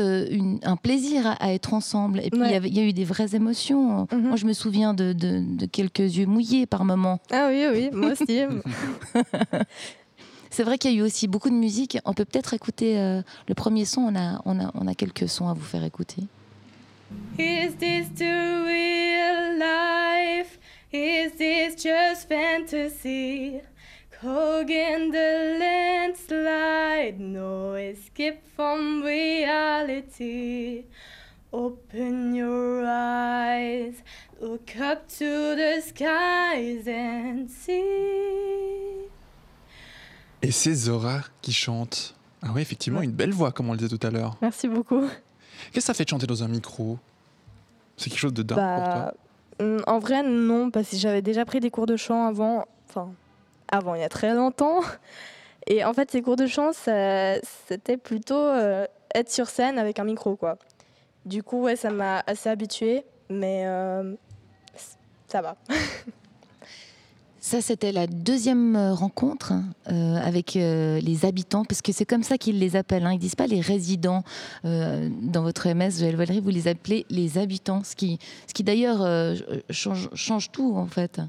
un 0.63 0.77
plaisir 0.77 1.37
à, 1.41 1.53
être 1.53 1.75
ensemble. 1.75 2.21
Et 2.21 2.31
puis 2.31 2.41
il 2.43 2.75
y, 2.75 2.81
a 2.81 2.85
eu 2.85 2.93
des 2.93 3.05
vraies 3.05 3.35
émotions. 3.35 4.07
Mhm. 4.13 4.21
Moi, 4.21 4.37
je 4.37 4.47
me 4.47 4.53
souviens 4.53 4.95
de, 4.95 5.13
de, 5.13 5.67
quelques 5.67 6.17
yeux 6.17 6.27
mouillés 6.27 6.67
par 6.67 6.85
moments. 6.85 7.21
Ah 7.31 7.49
oui, 7.51 7.65
oui, 7.73 7.91
moi 7.93 8.13
aussi. 8.13 8.41
C'est 10.55 10.63
vrai 10.63 10.79
qu'il 10.79 10.93
y 10.93 10.95
a 10.95 10.99
eu 10.99 11.03
aussi 11.03 11.27
beaucoup 11.27 11.51
de 11.51 11.57
musique. 11.57 11.99
On 12.05 12.15
peut 12.15 12.25
peut-être 12.25 12.55
écouter 12.55 12.97
euh, 12.97 13.23
le 13.49 13.55
premier 13.55 13.85
son. 13.85 14.03
On 14.03 14.15
a, 14.15 14.41
on, 14.45 14.61
a, 14.61 14.71
on 14.75 14.87
a 14.87 14.95
quelques 14.95 15.29
sons 15.29 15.49
à 15.49 15.53
vous 15.53 15.65
faire 15.65 15.83
écouter. 15.83 16.23
Is 17.41 17.75
this 17.81 18.07
the 18.15 18.63
real 18.65 19.59
life? 19.59 20.61
Is 20.93 21.33
this 21.39 21.75
just 21.75 22.29
fantasy? 22.29 23.63
Hogan 24.23 25.11
the 25.11 25.59
landslide, 25.59 27.19
no 27.19 27.75
escape 27.75 28.41
from 28.55 29.03
reality. 29.03 30.85
Open 31.53 32.33
your 32.33 32.85
eyes, 32.87 33.95
look 34.41 34.77
up 34.81 35.09
to 35.19 35.57
the 35.57 35.83
skies 35.85 36.87
and 36.87 37.51
see. 37.51 39.11
Et 40.45 40.51
c'est 40.51 40.75
Zora 40.75 41.21
qui 41.41 41.55
chante. 41.55 42.15
Ah 42.43 42.49
oui, 42.55 42.61
effectivement, 42.61 43.01
une 43.01 43.13
belle 43.13 43.33
voix, 43.33 43.51
comme 43.51 43.71
on 43.71 43.73
le 43.73 43.79
disait 43.79 43.97
tout 43.97 44.07
à 44.07 44.11
l'heure. 44.11 44.37
Merci 44.43 44.69
beaucoup. 44.69 45.01
Qu'est-ce 45.01 45.73
que 45.73 45.81
ça 45.81 45.95
fait 45.95 46.05
de 46.05 46.11
chanter 46.11 46.27
dans 46.27 46.43
un 46.43 46.49
micro? 46.49 46.99
C'est 47.97 48.11
quelque 48.11 48.19
chose 48.19 48.35
de 48.35 48.43
dingue 48.43 48.59
pour 48.59 48.85
toi? 48.85 49.15
Bah, 49.59 49.65
mm, 49.65 49.79
En 49.87 49.99
vrai, 50.01 50.23
non, 50.23 50.71
parce 50.71 50.91
que 50.91 50.97
j'avais 50.97 51.23
déjà 51.23 51.47
pris 51.47 51.61
des 51.61 51.71
cours 51.71 51.87
de 51.87 51.97
chant 51.97 52.27
avant, 52.27 52.67
enfin, 52.91 53.11
avant, 53.69 53.95
il 53.95 54.03
y 54.03 54.05
a 54.05 54.11
très 54.11 54.35
longtemps. 54.35 54.81
Et 55.67 55.83
en 55.83 55.95
fait, 55.95 56.11
ces 56.11 56.21
cours 56.21 56.37
de 56.37 56.47
chant, 56.47 56.73
c'était 56.75 57.97
plutôt 57.97 58.51
être 59.15 59.31
sur 59.31 59.49
scène 59.49 59.79
avec 59.79 59.99
un 59.99 60.05
micro, 60.05 60.37
quoi. 60.37 60.59
Du 61.25 61.43
coup, 61.43 61.63
ouais, 61.63 61.77
ça 61.77 61.89
m'a 61.89 62.23
assez 62.27 62.51
habituée, 62.51 63.07
mais 63.31 63.65
ça 65.27 65.41
va. 65.41 65.57
Ça, 67.45 67.61
c'était 67.61 67.93
la 67.93 68.07
deuxième 68.07 68.75
euh, 68.75 68.95
rencontre 68.95 69.53
euh, 69.91 70.17
avec 70.17 70.57
euh, 70.57 70.99
les 71.01 71.27
habitants, 71.27 71.67
parce 71.67 71.83
que 71.83 71.93
c'est 71.93 72.07
comme 72.07 72.23
ça 72.23 72.39
qu'ils 72.39 72.59
les 72.59 72.75
appellent. 72.75 73.05
Hein. 73.05 73.13
Ils 73.13 73.17
ne 73.17 73.21
disent 73.21 73.35
pas 73.35 73.47
les 73.47 73.61
résidents. 73.61 74.25
dans 74.63 75.43
votre 75.43 75.69
MS, 75.69 75.99
Joël 75.99 76.17
Valéry, 76.17 76.41
vous 76.41 76.49
les 76.49 76.69
appelez 76.69 77.05
les 77.11 77.37
habitants, 77.37 77.85
ce 77.85 77.97
qui, 77.97 78.19
ce 78.49 78.55
qui 78.55 78.65
d'ailleurs 78.65 79.37
change, 79.69 80.09
change, 80.15 80.53
tout, 80.53 80.75
en 80.75 80.87
fait. 80.87 81.21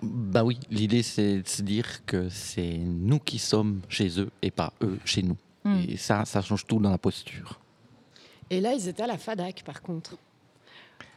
Bah 0.00 0.42
oui, 0.42 0.58
l'idée, 0.70 1.02
c'est 1.02 1.42
de 1.42 1.48
se 1.48 1.60
dire 1.60 2.06
que 2.06 2.30
c'est 2.30 2.78
nous 2.78 3.18
qui 3.18 3.38
sommes 3.38 3.82
chez 3.90 4.18
eux 4.18 4.30
et 4.40 4.50
pas 4.50 4.72
eux 4.80 4.98
chez 5.04 5.22
nous. 5.22 5.36
Hmm. 5.64 5.82
Et 5.86 5.98
ça, 5.98 6.24
ça 6.24 6.40
change 6.40 6.64
tout 6.66 6.78
dans 6.78 6.90
la 6.90 6.96
posture. 6.96 7.60
Et 8.48 8.58
là, 8.58 8.72
ils 8.72 8.88
étaient 8.88 9.02
à 9.02 9.06
la 9.06 9.18
FADAC, 9.18 9.64
par 9.66 9.82
contre. 9.82 10.16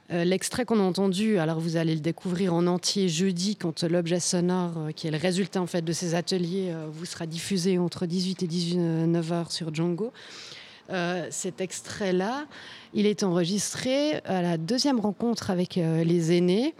Euh, 0.09 0.23
l'extrait 0.23 0.63
qu'on 0.63 0.79
a 0.79 0.83
entendu, 0.83 1.37
alors 1.37 1.59
vous 1.59 1.75
allez 1.75 1.93
le 1.93 1.99
découvrir 1.99 2.53
en 2.53 2.65
entier 2.67 3.09
jeudi 3.09 3.57
quand 3.57 3.83
l'objet 3.83 4.21
sonore, 4.21 4.77
euh, 4.77 4.91
qui 4.91 5.07
est 5.07 5.11
le 5.11 5.17
résultat 5.17 5.61
en 5.61 5.67
fait 5.67 5.81
de 5.83 5.91
ces 5.91 6.15
ateliers, 6.15 6.71
euh, 6.71 6.87
vous 6.89 7.05
sera 7.05 7.25
diffusé 7.25 7.77
entre 7.77 8.05
18 8.05 8.43
et 8.43 8.47
19 8.47 9.31
heures 9.33 9.51
sur 9.51 9.73
Django. 9.73 10.13
cet 11.29 11.59
extrait-là, 11.59 12.45
il 12.93 13.05
est 13.05 13.23
enregistré 13.23 14.21
à 14.23 14.41
la 14.41 14.57
deuxième 14.57 15.01
rencontre 15.01 15.49
avec 15.49 15.75
les 15.75 16.31
aînés 16.31 16.73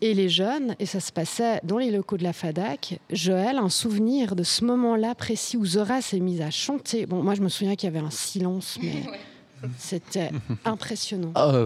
et 0.00 0.14
les 0.14 0.28
jeunes, 0.28 0.76
et 0.78 0.86
ça 0.86 1.00
se 1.00 1.10
passait 1.10 1.60
dans 1.64 1.78
les 1.78 1.90
locaux 1.90 2.16
de 2.16 2.22
la 2.22 2.32
FADAC. 2.32 3.00
Joël, 3.10 3.56
un 3.56 3.68
souvenir 3.68 4.36
de 4.36 4.44
ce 4.44 4.64
moment-là 4.64 5.16
précis 5.16 5.56
où 5.56 5.66
Zora 5.66 6.00
s'est 6.00 6.20
mise 6.20 6.40
à 6.40 6.52
chanter. 6.52 7.06
Bon, 7.06 7.20
moi 7.20 7.34
je 7.34 7.40
me 7.40 7.48
souviens 7.48 7.74
qu'il 7.74 7.92
y 7.92 7.96
avait 7.96 8.06
un 8.06 8.12
silence, 8.12 8.78
mais 8.80 9.02
c'était 9.78 10.30
impressionnant. 10.64 11.32
Ah, 11.34 11.64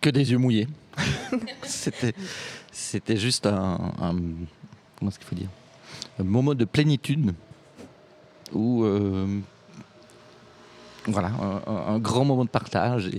que 0.00 0.10
des 0.10 0.30
yeux 0.30 0.38
mouillés. 0.38 0.68
c'était, 1.62 2.14
c'était 2.72 3.16
juste 3.16 3.46
un, 3.46 3.78
comment 4.98 5.10
est-ce 5.10 5.18
qu'il 5.18 5.28
faut 5.28 5.36
dire, 5.36 5.48
un 6.18 6.24
moment 6.24 6.54
de 6.54 6.64
plénitude 6.64 7.34
où 8.52 8.84
euh, 8.84 9.40
voilà, 11.06 11.30
un, 11.66 11.98
grand 11.98 12.24
moment 12.24 12.44
de 12.44 12.50
partage 12.50 13.10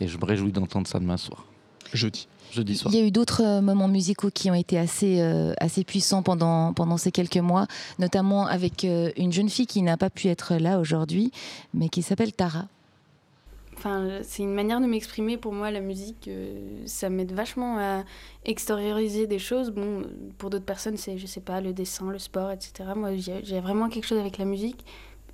et, 0.00 0.06
je 0.06 0.16
me 0.16 0.24
réjouis 0.24 0.52
d'entendre 0.52 0.86
ça 0.86 0.98
demain 0.98 1.16
soir. 1.16 1.44
Jeudi. 1.92 2.28
Jeudi 2.52 2.76
soir. 2.76 2.92
Il 2.92 2.98
y 2.98 3.02
a 3.02 3.06
eu 3.06 3.10
d'autres 3.10 3.42
euh, 3.42 3.60
moments 3.60 3.86
musicaux 3.86 4.30
qui 4.32 4.50
ont 4.50 4.54
été 4.54 4.78
assez, 4.78 5.20
euh, 5.20 5.52
assez 5.58 5.84
puissants 5.84 6.22
pendant, 6.22 6.72
pendant 6.72 6.96
ces 6.96 7.12
quelques 7.12 7.36
mois, 7.36 7.66
notamment 7.98 8.46
avec 8.46 8.84
une 8.84 9.32
jeune 9.32 9.48
fille 9.48 9.66
qui 9.66 9.82
n'a 9.82 9.96
pas 9.96 10.10
pu 10.10 10.28
être 10.28 10.56
là 10.56 10.80
aujourd'hui, 10.80 11.30
mais 11.74 11.88
qui 11.88 12.02
s'appelle 12.02 12.32
Tara. 12.32 12.66
Enfin, 13.80 14.18
c'est 14.20 14.42
une 14.42 14.52
manière 14.52 14.78
de 14.78 14.84
m'exprimer 14.84 15.38
pour 15.38 15.54
moi, 15.54 15.70
la 15.70 15.80
musique. 15.80 16.28
Euh, 16.28 16.82
ça 16.84 17.08
m'aide 17.08 17.32
vachement 17.32 17.78
à 17.78 18.04
extérioriser 18.44 19.26
des 19.26 19.38
choses. 19.38 19.70
Bon, 19.70 20.02
pour 20.36 20.50
d'autres 20.50 20.66
personnes, 20.66 20.98
c'est, 20.98 21.16
je 21.16 21.24
sais 21.24 21.40
pas, 21.40 21.62
le 21.62 21.72
dessin, 21.72 22.10
le 22.10 22.18
sport, 22.18 22.50
etc. 22.50 22.90
Moi, 22.94 23.12
j'ai 23.16 23.60
vraiment 23.60 23.88
quelque 23.88 24.04
chose 24.06 24.18
avec 24.18 24.36
la 24.36 24.44
musique. 24.44 24.84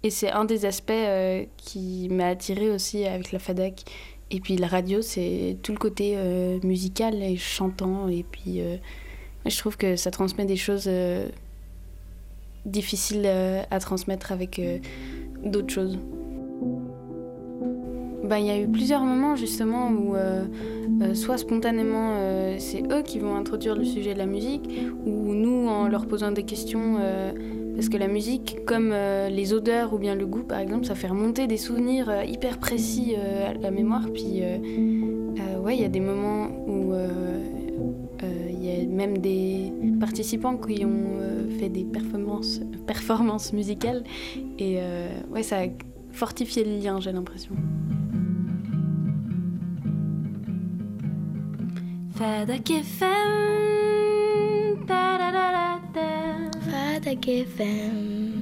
Et 0.04 0.10
c'est 0.10 0.30
un 0.30 0.44
des 0.44 0.64
aspects 0.64 0.92
euh, 0.92 1.44
qui 1.56 2.06
m'a 2.08 2.28
attiré 2.28 2.70
aussi 2.70 3.04
avec 3.04 3.32
la 3.32 3.40
FADAC. 3.40 3.82
Et 4.30 4.38
puis 4.38 4.56
la 4.56 4.68
radio, 4.68 5.02
c'est 5.02 5.56
tout 5.64 5.72
le 5.72 5.78
côté 5.78 6.12
euh, 6.14 6.60
musical 6.62 7.20
et 7.20 7.36
chantant. 7.36 8.06
Et 8.06 8.22
puis, 8.22 8.60
je 9.44 9.58
trouve 9.58 9.76
que 9.76 9.96
ça 9.96 10.12
transmet 10.12 10.44
des 10.44 10.54
choses 10.54 10.88
difficiles 12.64 13.26
à 13.26 13.80
transmettre 13.80 14.30
avec 14.30 14.60
d'autres 15.42 15.74
choses. 15.74 15.98
Bah, 18.28 18.40
il 18.40 18.46
y 18.46 18.50
a 18.50 18.58
eu 18.58 18.66
plusieurs 18.66 19.02
moments 19.02 19.36
justement 19.36 19.88
où 19.88 20.16
euh, 20.16 20.44
euh, 21.02 21.14
soit 21.14 21.38
spontanément 21.38 22.10
euh, 22.14 22.56
c'est 22.58 22.82
eux 22.92 23.02
qui 23.02 23.20
vont 23.20 23.36
introduire 23.36 23.76
le 23.76 23.84
sujet 23.84 24.14
de 24.14 24.18
la 24.18 24.26
musique 24.26 24.68
ou 25.04 25.32
nous 25.32 25.68
en 25.68 25.86
leur 25.86 26.06
posant 26.06 26.32
des 26.32 26.42
questions 26.42 26.96
parce 27.76 27.88
que 27.88 27.96
la 27.96 28.08
musique 28.08 28.64
comme 28.64 28.92
les 29.30 29.52
odeurs 29.52 29.92
ou 29.92 29.98
bien 29.98 30.14
le 30.14 30.26
goût 30.26 30.42
par 30.42 30.58
exemple 30.58 30.86
ça 30.86 30.94
fait 30.94 31.06
remonter 31.06 31.46
des 31.46 31.56
souvenirs 31.56 32.24
hyper 32.24 32.58
précis 32.58 33.14
à 33.14 33.54
la 33.54 33.70
mémoire 33.70 34.06
puis 34.12 34.42
ouais 35.62 35.76
il 35.76 35.82
y 35.82 35.84
a 35.84 35.88
des 35.88 36.00
moments 36.00 36.48
où 36.66 36.94
il 38.22 38.64
y 38.64 38.80
a 38.80 38.86
même 38.86 39.18
des 39.18 39.72
participants 40.00 40.56
qui 40.56 40.84
ont 40.84 41.20
fait 41.60 41.68
des 41.68 41.84
performances, 41.84 42.60
performances 42.86 43.52
musicales 43.52 44.02
et 44.58 44.78
ouais 45.30 45.42
ça 45.42 45.58
a 45.60 45.66
fortifié 46.12 46.64
le 46.64 46.82
lien 46.82 46.98
j'ai 46.98 47.12
l'impression. 47.12 47.54
Fadak 52.16 52.70
FM. 52.72 53.26
Fadak 56.64 57.28
FM. 57.28 58.35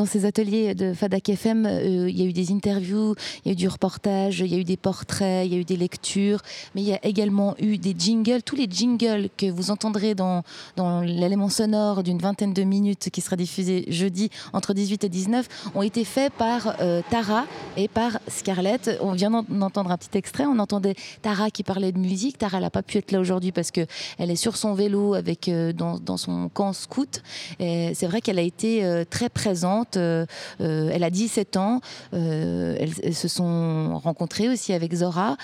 Dans 0.00 0.06
ces 0.06 0.24
ateliers 0.24 0.74
de 0.74 0.94
Fadak 0.94 1.28
FM, 1.28 1.66
euh, 1.66 2.08
il 2.08 2.18
y 2.18 2.22
a 2.22 2.24
eu 2.24 2.32
des 2.32 2.52
interviews, 2.52 3.14
il 3.44 3.48
y 3.48 3.50
a 3.50 3.52
eu 3.52 3.54
du 3.54 3.68
reportage, 3.68 4.40
il 4.40 4.46
y 4.46 4.54
a 4.54 4.58
eu 4.58 4.64
des 4.64 4.78
portraits, 4.78 5.44
il 5.44 5.52
y 5.52 5.56
a 5.56 5.58
eu 5.58 5.64
des 5.64 5.76
lectures, 5.76 6.40
mais 6.74 6.80
il 6.80 6.88
y 6.88 6.94
a 6.94 7.04
également 7.04 7.54
eu 7.58 7.76
des 7.76 7.94
jingles. 7.98 8.42
Tous 8.42 8.56
les 8.56 8.66
jingles 8.66 9.28
que 9.36 9.50
vous 9.50 9.70
entendrez 9.70 10.14
dans, 10.14 10.42
dans 10.76 11.02
l'élément 11.02 11.50
sonore 11.50 12.02
d'une 12.02 12.16
vingtaine 12.16 12.54
de 12.54 12.62
minutes 12.62 13.10
qui 13.10 13.20
sera 13.20 13.36
diffusé 13.36 13.84
jeudi 13.88 14.30
entre 14.54 14.72
18 14.72 15.04
et 15.04 15.10
19 15.10 15.46
ont 15.74 15.82
été 15.82 16.06
faits 16.06 16.32
par 16.32 16.76
euh, 16.80 17.02
Tara 17.10 17.44
et 17.76 17.86
par 17.86 18.20
Scarlett. 18.26 18.98
On 19.02 19.12
vient 19.12 19.44
d'entendre 19.50 19.90
un 19.90 19.98
petit 19.98 20.16
extrait. 20.16 20.46
On 20.46 20.58
entendait 20.60 20.94
Tara 21.20 21.50
qui 21.50 21.62
parlait 21.62 21.92
de 21.92 21.98
musique. 21.98 22.38
Tara 22.38 22.58
n'a 22.58 22.70
pas 22.70 22.82
pu 22.82 22.96
être 22.96 23.12
là 23.12 23.20
aujourd'hui 23.20 23.52
parce 23.52 23.70
qu'elle 23.70 23.86
est 24.18 24.36
sur 24.36 24.56
son 24.56 24.72
vélo 24.72 25.12
avec, 25.12 25.48
euh, 25.48 25.74
dans, 25.74 26.16
son 26.16 26.48
camp 26.48 26.72
scout. 26.72 27.22
C'est 27.58 28.06
vrai 28.06 28.22
qu'elle 28.22 28.38
a 28.38 28.42
été 28.42 29.04
très 29.10 29.28
présente 29.28 29.89
euh, 29.96 30.26
euh, 30.60 30.90
elle 30.92 31.04
a 31.04 31.10
17 31.10 31.56
ans. 31.56 31.80
Euh, 32.14 32.76
elles, 32.78 33.14
se 33.14 33.28
sont 33.28 33.98
rencontrées 33.98 34.48
aussi 34.48 34.72
avec 34.72 34.94
Zora. 34.94 35.36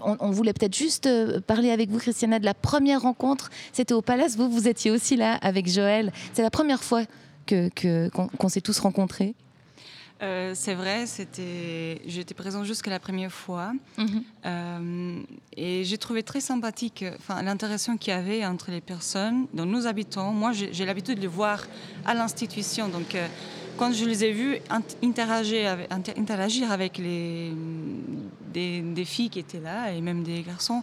On, 0.00 0.30
voulait 0.30 0.52
peut-être 0.52 0.74
juste 0.74 1.08
parler 1.42 1.70
avec 1.70 1.90
vous, 1.90 1.98
Christiana, 1.98 2.40
de 2.40 2.44
la 2.44 2.54
première 2.54 3.02
rencontre. 3.02 3.50
C'était 3.72 3.94
au 3.94 4.02
Palace. 4.02 4.36
Vous, 4.36 4.50
vous 4.50 4.66
étiez 4.66 4.90
aussi 4.90 5.16
là 5.16 5.34
avec 5.42 5.68
Joël. 5.68 6.12
C'est 6.32 6.42
la 6.42 6.50
première 6.50 6.82
fois 6.82 7.04
qu'on 7.48 7.68
que, 7.74 8.08
qu'on 8.08 8.48
s'est 8.48 8.60
tous 8.60 8.80
rencontrés. 8.80 9.34
Euh, 10.22 10.52
c'est 10.54 10.74
vrai, 10.74 11.04
c'était, 11.06 12.00
j'étais 12.06 12.32
présente 12.32 12.64
jusqu'à 12.64 12.90
la 12.90 12.98
première 12.98 13.32
fois 13.32 13.74
mhm. 13.98 14.22
euh, 14.46 15.22
et 15.54 15.84
j'ai 15.84 15.98
trouvé 15.98 16.22
très 16.22 16.40
sympathique 16.40 17.04
enfin, 17.18 17.42
l'interaction 17.42 17.98
qu'il 17.98 18.14
y 18.14 18.16
avait 18.16 18.42
entre 18.46 18.70
les 18.70 18.80
personnes 18.80 19.46
dont 19.52 19.66
nous 19.66 19.86
habitons. 19.86 20.30
Moi, 20.30 20.52
j'ai, 20.52 20.86
l'habitude 20.86 21.16
de 21.16 21.20
les 21.20 21.26
voir 21.26 21.66
à 22.06 22.14
l'institution, 22.14 22.88
donc 22.88 23.14
euh, 23.14 23.28
quand 23.76 23.92
je 23.92 24.06
les 24.06 24.24
ai 24.24 24.32
vus 24.32 24.56
interagir 25.02 25.70
avec, 25.70 25.92
interagir 26.16 26.72
avec 26.72 26.96
les, 26.96 27.52
des, 28.54 28.80
des, 28.80 29.04
filles 29.04 29.28
qui 29.28 29.38
étaient 29.38 29.60
là 29.60 29.92
et 29.92 30.00
même 30.00 30.22
des 30.22 30.40
garçons, 30.40 30.82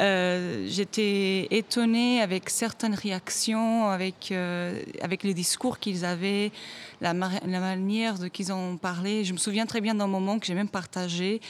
euh, 0.00 0.66
j'étais 0.68 1.48
étonnée 1.50 2.22
avec 2.22 2.50
certaines 2.50 2.94
réactions, 2.94 3.88
avec, 3.88 4.30
euh, 4.30 4.80
avec 5.02 5.24
les 5.24 5.34
discours 5.34 5.78
qu'ils 5.78 6.04
avaient, 6.04 6.52
la, 7.00 7.14
manière 7.14 8.18
de 8.18 8.28
qu'ils 8.28 8.52
ont 8.52 8.76
parlé. 8.76 9.24
Je 9.24 9.32
me 9.32 9.38
souviens 9.38 9.66
très 9.66 9.80
bien 9.80 9.94
d'un 9.94 10.06
moment 10.06 10.38
que 10.38 10.46
j'ai 10.46 10.54
même 10.54 10.68
partagé 10.68 11.40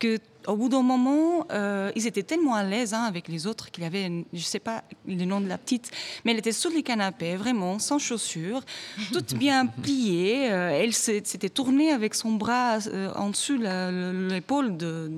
que 0.00 0.18
au 0.46 0.56
bout 0.56 0.68
d'un 0.68 0.82
moment, 0.82 1.46
euh, 1.52 1.90
ils 1.96 2.06
étaient 2.06 2.22
tellement 2.22 2.54
à 2.54 2.64
l'aise 2.64 2.94
hein, 2.94 3.02
avec 3.02 3.28
les 3.28 3.46
autres 3.46 3.70
qu'il 3.70 3.84
y 3.84 3.86
avait, 3.86 4.04
je 4.04 4.38
ne 4.38 4.38
sais 4.38 4.58
pas 4.58 4.84
le 5.06 5.24
nom 5.24 5.40
de 5.40 5.48
la 5.48 5.58
petite, 5.58 5.90
mais 6.24 6.32
elle 6.32 6.38
était 6.38 6.52
sur 6.52 6.70
les 6.70 6.82
canapés, 6.82 7.36
vraiment, 7.36 7.78
sans 7.78 7.98
chaussures, 7.98 8.62
toute 9.12 9.34
bien 9.38 9.66
pliée. 9.66 10.50
Euh, 10.50 10.70
elle 10.70 10.92
s'était 10.92 11.48
tournée 11.48 11.90
avec 11.92 12.14
son 12.14 12.32
bras 12.32 12.78
euh, 12.86 13.12
en 13.14 13.30
dessous 13.30 13.58
l'épaule 13.58 14.76
de, 14.76 15.10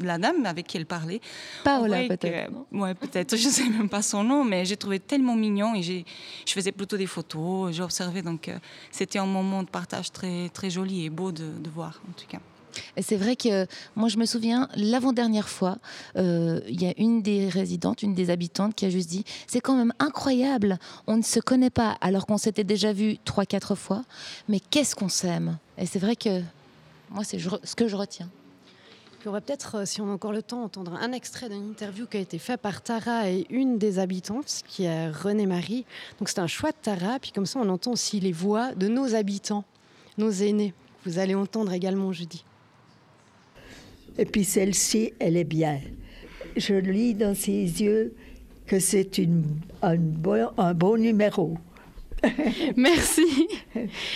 la 0.00 0.18
dame 0.18 0.46
avec 0.46 0.66
qui 0.66 0.76
elle 0.76 0.86
parlait. 0.86 1.20
Paola, 1.64 2.04
peut-être. 2.08 2.52
Ouais, 2.72 2.94
peut-être. 2.94 3.36
Je 3.36 3.46
ne 3.46 3.52
sais 3.52 3.68
même 3.68 3.88
pas 3.88 4.02
son 4.02 4.24
nom, 4.24 4.44
mais 4.44 4.64
j'ai 4.64 4.76
trouvé 4.76 5.00
tellement 5.00 5.36
mignon 5.36 5.74
et 5.74 5.82
je 5.82 6.52
faisais 6.52 6.72
plutôt 6.72 6.96
des 6.96 7.06
photos, 7.06 7.74
j'observais. 7.74 8.22
Donc, 8.22 8.50
c'était 8.90 9.18
un 9.18 9.26
moment 9.26 9.62
de 9.62 9.68
partage 9.68 10.12
très, 10.12 10.48
très 10.50 10.70
joli 10.70 11.04
et 11.04 11.10
beau 11.10 11.32
de, 11.32 11.44
de 11.58 11.70
voir, 11.70 12.00
en 12.08 12.12
tout 12.12 12.26
cas. 12.28 12.40
C'est 13.00 13.16
vrai 13.16 13.36
que 13.36 13.66
moi, 13.96 14.08
je 14.08 14.16
me 14.16 14.26
souviens, 14.26 14.68
l'avant-dernière 14.76 15.48
fois, 15.48 15.78
euh, 16.16 16.60
il 16.68 16.80
y 16.80 16.86
a 16.86 16.94
une 16.98 17.22
des 17.22 17.48
résidentes, 17.48 18.02
une 18.02 18.14
des 18.14 18.30
habitantes 18.30 18.74
qui 18.74 18.86
a 18.86 18.90
juste 18.90 19.08
dit 19.08 19.24
C'est 19.46 19.60
quand 19.60 19.76
même 19.76 19.92
incroyable, 19.98 20.78
on 21.06 21.16
ne 21.16 21.22
se 21.22 21.40
connaît 21.40 21.70
pas 21.70 21.96
alors 22.00 22.26
qu'on 22.26 22.38
s'était 22.38 22.64
déjà 22.64 22.92
vu 22.92 23.18
trois, 23.24 23.46
quatre 23.46 23.74
fois, 23.74 24.02
mais 24.48 24.60
qu'est-ce 24.60 24.94
qu'on 24.94 25.08
s'aime? 25.08 25.58
Et 25.78 25.86
c'est 25.86 25.98
vrai 25.98 26.16
que 26.16 26.42
moi, 27.10 27.24
c'est 27.24 27.38
ce 27.38 27.74
que 27.74 27.88
je 27.88 27.96
retiens. 27.96 28.28
on 29.26 29.30
va 29.30 29.40
peut-être, 29.40 29.78
euh, 29.78 29.84
si 29.84 30.00
on 30.00 30.08
a 30.08 30.12
encore 30.12 30.32
le 30.32 30.42
temps, 30.42 30.62
entendre 30.62 30.94
un 30.94 31.12
extrait 31.12 31.48
d'une 31.48 31.70
interview 31.70 32.06
qui 32.06 32.18
a 32.18 32.20
été 32.20 32.38
faite 32.38 32.60
par 32.60 32.82
Tara 32.82 33.30
et 33.30 33.46
une 33.50 33.78
des 33.78 33.98
habitantes, 33.98 34.62
qui 34.68 34.84
est 34.84 35.10
René 35.10 35.46
Marie. 35.46 35.84
Donc 36.18 36.28
c'est 36.28 36.38
un 36.38 36.46
choix 36.46 36.70
de 36.70 36.76
Tara, 36.80 37.18
puis 37.18 37.32
comme 37.32 37.46
ça 37.46 37.58
on 37.60 37.68
entend 37.68 37.92
aussi 37.92 38.20
les 38.20 38.32
voix 38.32 38.74
de 38.74 38.88
nos 38.88 39.14
habitants, 39.14 39.64
nos 40.18 40.30
aînés. 40.30 40.72
Vous 41.04 41.18
allez 41.18 41.34
entendre 41.34 41.72
également 41.72 42.12
jeudi. 42.12 42.44
Et 44.18 44.24
puis 44.24 44.44
celle-ci, 44.44 45.12
elle 45.18 45.36
est 45.36 45.44
bien. 45.44 45.80
Je 46.56 46.74
lis 46.74 47.14
dans 47.14 47.34
ses 47.34 47.62
yeux 47.82 48.14
que 48.66 48.78
c'est 48.78 49.10
un, 49.82 49.96
bon, 49.96 50.48
un 50.56 50.74
bon 50.74 50.96
numéro. 50.96 51.56
Merci. 52.76 53.48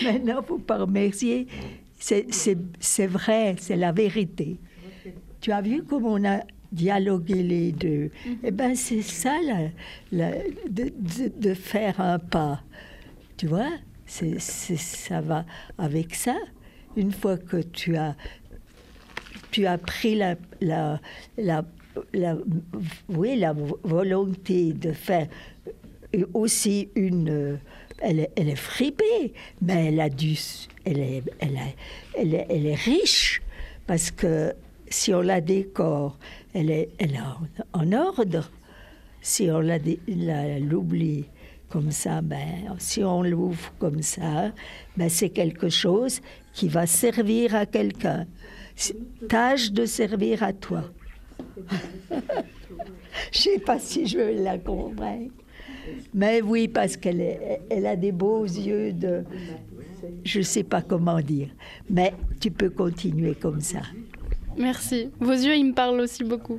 Maintenant, 0.04 0.34
il 0.38 0.42
ne 0.42 0.46
faut 0.46 0.58
pas 0.58 0.78
remercier. 0.78 1.46
C'est 1.98 3.06
vrai, 3.06 3.56
c'est 3.58 3.76
la 3.76 3.92
vérité. 3.92 4.58
Tu 5.40 5.52
as 5.52 5.60
vu 5.60 5.82
comment 5.82 6.12
on 6.12 6.24
a 6.24 6.40
dialogué 6.70 7.42
les 7.42 7.72
deux? 7.72 8.10
Mm-hmm. 8.26 8.36
Eh 8.44 8.50
bien, 8.50 8.74
c'est 8.74 9.02
ça, 9.02 9.38
de, 10.12 10.92
de, 11.40 11.54
faire 11.54 12.00
un 12.00 12.18
pas. 12.18 12.62
Tu 13.36 13.46
vois, 13.46 13.70
c'est 14.06 14.38
ça 14.38 15.20
va 15.20 15.44
avec 15.78 16.14
ça. 16.14 16.36
Une 16.96 17.12
fois 17.12 17.36
que 17.36 17.56
tu 17.56 17.96
as, 17.96 18.16
tu 19.54 19.66
as 19.66 19.78
pris 19.78 20.16
la, 20.16 20.34
la, 20.60 21.00
la, 21.38 21.64
la, 22.12 22.36
oui, 23.08 23.36
la 23.36 23.54
volonté 23.84 24.72
de 24.72 24.90
faire 24.90 25.28
aussi 26.32 26.88
une 26.96 27.60
elle 28.00 28.18
est, 28.18 28.30
elle 28.34 28.48
est 28.48 28.56
fripée, 28.56 29.32
mais 29.62 29.86
elle 29.86 30.00
a 30.00 30.10
dû, 30.10 30.36
elle 30.84 30.98
est, 30.98 31.22
elle, 31.38 31.56
elle, 32.18 32.34
est, 32.34 32.46
elle 32.50 32.66
est 32.66 32.74
riche 32.74 33.42
parce 33.86 34.10
que 34.10 34.52
si 34.88 35.14
on 35.14 35.20
la 35.20 35.40
décore, 35.40 36.18
elle 36.52 36.70
est, 36.70 36.88
elle 36.98 37.14
est 37.14 37.62
en, 37.72 37.92
ordre. 37.92 38.50
Si 39.20 39.48
on 39.52 39.60
la, 39.60 39.78
l'oublie 40.58 41.26
comme 41.68 41.92
ça, 41.92 42.22
ben, 42.22 42.74
si 42.78 43.04
on 43.04 43.22
l'ouvre 43.22 43.72
comme 43.78 44.02
ça, 44.02 44.50
ben, 44.96 45.08
c'est 45.08 45.30
quelque 45.30 45.68
chose 45.68 46.20
qui 46.52 46.66
va 46.66 46.88
servir 46.88 47.54
à 47.54 47.66
quelqu'un. 47.66 48.26
Tâche 49.28 49.72
de 49.72 49.86
servir 49.86 50.42
à 50.42 50.52
toi. 50.52 50.84
Je 53.32 53.38
sais 53.38 53.58
pas 53.58 53.78
si 53.78 54.06
je 54.06 54.18
vais 54.18 54.34
la 54.34 54.58
convaincre. 54.58 55.34
Mais 56.12 56.42
oui, 56.42 56.68
parce 56.68 56.96
qu'elle 56.96 57.20
elle 57.70 57.86
a 57.86 57.96
des 57.96 58.12
beaux 58.12 58.44
yeux 58.44 58.92
de... 58.92 59.24
Je 60.24 60.38
ne 60.38 60.44
sais 60.44 60.64
pas 60.64 60.82
comment 60.82 61.20
dire. 61.20 61.48
Mais 61.88 62.12
tu 62.40 62.50
peux 62.50 62.70
continuer 62.70 63.34
comme 63.34 63.60
ça. 63.60 63.80
Merci. 64.56 65.10
Vos 65.18 65.32
yeux, 65.32 65.56
ils 65.56 65.66
me 65.66 65.74
parlent 65.74 66.00
aussi 66.00 66.22
beaucoup. 66.24 66.58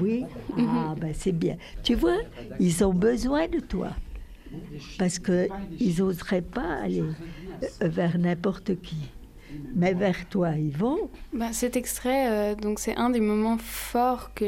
Oui, 0.00 0.24
ah, 0.58 0.94
ben 0.98 1.12
c'est 1.12 1.32
bien. 1.32 1.56
Tu 1.82 1.94
vois, 1.94 2.18
ils 2.58 2.84
ont 2.84 2.94
besoin 2.94 3.48
de 3.48 3.60
toi. 3.60 3.90
Parce 4.98 5.18
qu'ils 5.18 5.98
n'oseraient 5.98 6.42
pas 6.42 6.82
aller 6.82 7.02
euh, 7.02 7.88
vers 7.88 8.16
n'importe 8.18 8.80
qui. 8.80 9.10
Mais 9.74 9.92
vers 9.94 10.28
toi, 10.28 10.50
ils. 10.52 10.72
Bah, 11.32 11.52
cet 11.52 11.76
extrait, 11.76 12.28
euh, 12.30 12.74
c'est 12.76 12.96
un 12.96 13.10
des 13.10 13.20
moments 13.20 13.58
forts 13.58 14.32
que 14.34 14.44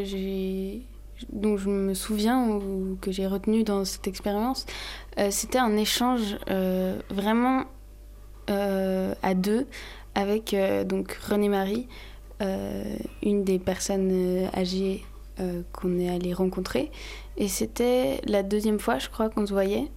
dont 1.30 1.56
je 1.56 1.68
me 1.68 1.94
souviens 1.94 2.48
ou 2.48 2.96
que 3.00 3.10
j'ai 3.10 3.26
retenu 3.26 3.64
dans 3.64 3.84
cette 3.84 4.06
expérience, 4.06 4.66
euh, 5.18 5.30
c'était 5.30 5.58
un 5.58 5.76
échange 5.76 6.36
euh, 6.50 6.98
vraiment 7.10 7.64
à 8.48 9.34
deux 9.34 9.66
avec 10.14 10.54
donc 10.86 11.18
René 11.28 11.48
Marie, 11.48 11.88
une 12.40 13.42
des 13.42 13.58
personnes 13.58 14.48
âgées 14.54 15.02
qu'on 15.72 15.98
est 15.98 16.08
allé 16.08 16.32
rencontrer. 16.32 16.92
Et 17.36 17.48
c'était 17.48 18.20
la 18.24 18.44
deuxième 18.44 18.78
fois, 18.78 19.00
je 19.00 19.08
crois, 19.08 19.30
qu'on 19.30 19.44
se 19.44 19.52
voyait. 19.52 19.90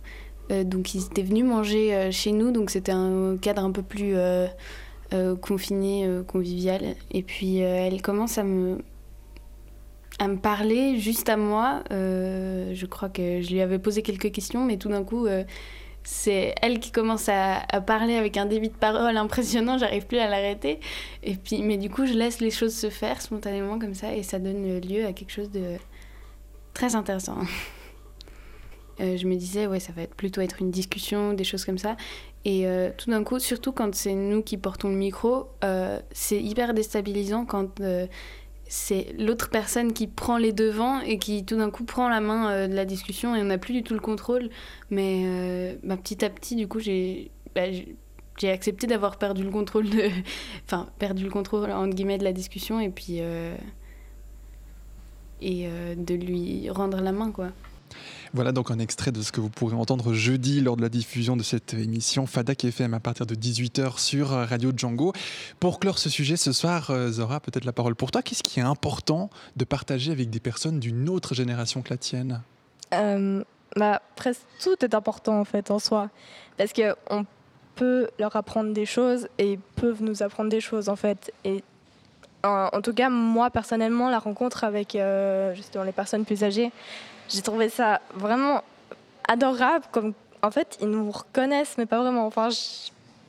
donc 0.66 0.96
ils 0.96 1.06
étaient 1.06 1.22
venus 1.22 1.46
manger 1.46 2.12
chez 2.12 2.32
nous, 2.32 2.50
donc 2.50 2.72
c'était 2.72 2.92
un 2.92 3.38
cadre 3.38 3.63
un 3.63 3.72
peu 3.72 3.84
plus 3.84 4.16
confiné, 5.41 6.08
convivial. 6.28 6.95
Et 7.12 7.24
puis 7.24 7.58
elle 7.58 8.02
commence 8.02 8.38
à 8.38 8.43
me 8.43 8.78
à 10.19 10.28
me 10.28 10.38
parler 10.38 11.00
juste 11.00 11.30
à 11.30 11.38
moi. 11.38 11.82
Euh, 11.91 12.72
je 12.74 12.86
crois 12.86 13.10
que 13.10 13.41
je 13.41 13.50
lui 13.52 13.62
avais 13.62 13.80
posé 13.80 14.02
quelques 14.04 14.32
questions, 14.32 14.65
mais 14.65 14.78
tout 14.78 14.89
d'un 14.89 15.04
coup, 15.04 15.26
euh, 15.26 15.43
c'est 16.04 16.54
elle 16.62 16.80
qui 16.80 16.91
commence 16.91 17.30
à, 17.30 17.62
parler 17.88 18.15
avec 18.15 18.38
un 18.38 18.45
débit 18.45 18.69
de 18.69 18.76
parole 18.76 19.15
impressionnant. 19.17 19.78
J'arrive 19.78 20.06
plus 20.06 20.19
à 20.19 20.28
l'arrêter. 20.28 20.80
Et 21.24 21.36
puis, 21.36 21.63
mais 21.63 21.78
du 21.78 21.89
coup, 21.89 22.06
je 22.06 22.13
laisse 22.13 22.41
les 22.41 22.52
choses 22.52 22.76
se 22.76 22.89
faire 22.89 23.22
spontanément 23.22 23.80
comme 23.80 23.93
ça, 23.93 24.13
et 24.13 24.24
ça 24.24 24.39
donne 24.39 24.80
lieu 24.82 25.06
à 25.06 25.13
quelque 25.13 25.32
chose 25.32 25.52
de 25.52 25.78
très 26.74 26.95
intéressant. 26.95 27.38
Euh, 29.02 29.15
je 29.15 29.28
me 29.28 29.36
disais, 29.36 29.65
ouais, 29.65 29.80
ça 29.80 29.93
va 29.93 30.06
plutôt 30.08 30.41
être 30.41 30.62
une 30.62 30.72
discussion, 30.72 31.32
des 31.32 31.45
choses 31.45 31.63
comme 31.63 31.78
ça. 31.78 31.95
Et 32.45 32.65
tout 32.97 33.12
d'un 33.12 33.23
coup, 33.23 33.38
surtout 33.38 33.71
quand 33.73 33.93
c'est 33.93 34.15
nous 34.15 34.41
qui 34.41 34.58
portons 34.58 34.89
le 34.89 34.95
micro, 34.95 35.49
c'est 36.12 36.41
hyper 36.41 36.73
déstabilisant 36.73 37.45
quand 37.45 37.82
c'est 38.69 39.13
l'autre 39.17 39.49
personne 39.49 39.93
qui 39.93 40.06
prend 40.06 40.38
les 40.38 40.54
devants 40.54 41.02
et 41.02 41.17
qui 41.17 41.43
tout 41.43 41.58
d'un 41.58 41.71
coup 41.71 41.84
prend 41.84 42.08
la 42.08 42.21
main 42.21 42.52
euh, 42.52 42.67
de 42.67 42.75
la 42.75 42.86
discussion 42.86 43.36
et 43.36 43.41
on 43.41 43.45
n'a 43.45 43.58
plus 43.58 43.73
du 43.73 43.84
tout 43.84 43.95
le 43.95 43.99
contrôle. 43.99 44.49
Mais 44.91 45.23
euh, 45.25 45.75
bah, 45.84 45.97
petit 45.97 46.23
à 46.23 46.30
petit, 46.30 46.56
du 46.56 46.67
coup, 46.67 46.80
j'ai 46.80 47.32
bah, 47.56 47.63
accepté 48.43 48.86
d'avoir 48.86 49.17
perdu 49.17 49.43
le 49.43 49.49
contrôle 49.49 49.89
de 49.89 50.10
enfin 50.65 50.88
perdu 50.99 51.23
le 51.23 51.32
contrôle 51.32 51.71
entre 51.71 51.95
guillemets 51.95 52.19
de 52.19 52.23
la 52.23 52.32
discussion 52.32 52.80
et 52.80 52.89
puis 52.89 53.17
euh, 53.21 53.56
et 55.41 55.67
de 55.95 56.13
lui 56.13 56.69
rendre 56.69 57.02
la 57.02 57.12
main 57.12 57.32
quoi. 57.32 57.47
Voilà 58.34 58.52
donc 58.52 58.70
un 58.70 58.78
extrait 58.78 59.12
de 59.12 59.22
ce 59.24 59.32
que 59.32 59.42
vous 59.42 59.50
pourrez 59.50 59.76
entendre 59.76 60.13
jeudi 60.13 60.62
lors 60.62 60.78
de 60.78 60.84
la 60.84 60.89
diffusion 60.89 61.36
de 61.36 61.42
cette 61.42 61.74
émission 61.74 62.28
Fadak 62.28 62.63
FM 62.63 62.94
à 62.94 63.00
partir 63.00 63.26
de 63.26 63.34
18h 63.34 63.98
sur 63.98 64.30
Radio 64.30 64.72
Django. 64.76 65.13
Pour 65.60 65.80
clore 65.80 65.98
ce 65.98 66.10
sujet 66.10 66.38
ce 66.38 66.52
soir, 66.52 66.92
euh, 66.92 67.10
Zora, 67.10 67.39
peut-être 67.39 67.65
la 67.65 67.74
parole 67.74 67.96
pour 67.96 68.12
toi. 68.12 68.22
Qu'est-ce 68.22 68.44
qui 68.44 68.60
est 68.60 68.63
important 68.63 69.32
de 69.56 69.65
partager 69.65 70.12
avec 70.12 70.30
des 70.30 70.39
personnes 70.39 70.80
d'une 70.80 71.10
autre 71.10 71.34
génération 71.34 71.82
que 71.82 71.89
la 71.89 71.98
tienne? 71.98 72.42
Euh, 72.94 73.44
bah, 73.76 74.02
Presque 74.15 74.42
tout 74.62 74.76
est 74.86 74.94
important 74.94 75.39
en 75.39 75.46
fait 75.46 75.72
en 75.72 75.80
soi. 75.80 76.12
Parce 76.58 76.72
qu'on 76.72 77.26
peut 77.74 78.10
leur 78.20 78.36
apprendre 78.36 78.74
des 78.74 78.86
choses 78.86 79.28
et 79.39 79.54
ils 79.54 79.60
peuvent 79.60 80.04
nous 80.04 80.22
apprendre 80.22 80.52
des 80.52 80.62
choses 80.62 80.88
en 80.88 80.96
fait. 80.96 81.34
En, 82.43 82.82
tout 82.82 82.93
cas, 82.93 83.10
moi 83.10 83.49
personnellement, 83.49 84.10
la 84.10 84.19
rencontre 84.19 84.63
avec 84.63 84.95
euh, 84.95 85.54
justement 85.56 85.84
les 85.84 85.91
personnes 85.91 86.25
plus 86.25 86.43
âgées, 86.43 86.71
j'ai 87.30 87.41
trouvé 87.41 87.69
ça 87.69 88.02
vraiment 88.13 88.63
adorable. 89.28 89.86
Comme, 89.91 90.13
en 90.41 90.52
fait, 90.52 90.78
ils 90.82 90.88
nous 90.88 91.12
reconnaissent, 91.12 91.75
mais 91.78 91.86
pas 91.86 91.99
vraiment. 91.99 92.25
Enfin, 92.25 92.49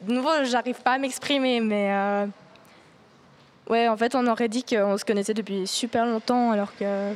de 0.02 0.12
nouveau, 0.12 0.30
j'arrive 0.44 0.80
pas 0.82 0.92
à 0.92 0.98
m'exprimer, 0.98 1.60
mais. 1.60 1.92
Euh, 1.92 2.26
ouais, 3.68 3.88
en 3.88 3.96
fait, 3.96 4.14
on 4.14 4.26
aurait 4.26 4.48
dit 4.48 4.64
qu'on 4.64 4.96
se 4.96 5.04
connaissait 5.04 5.34
depuis 5.34 5.66
super 5.66 6.06
longtemps, 6.06 6.52
alors 6.52 6.74
que. 6.76 7.12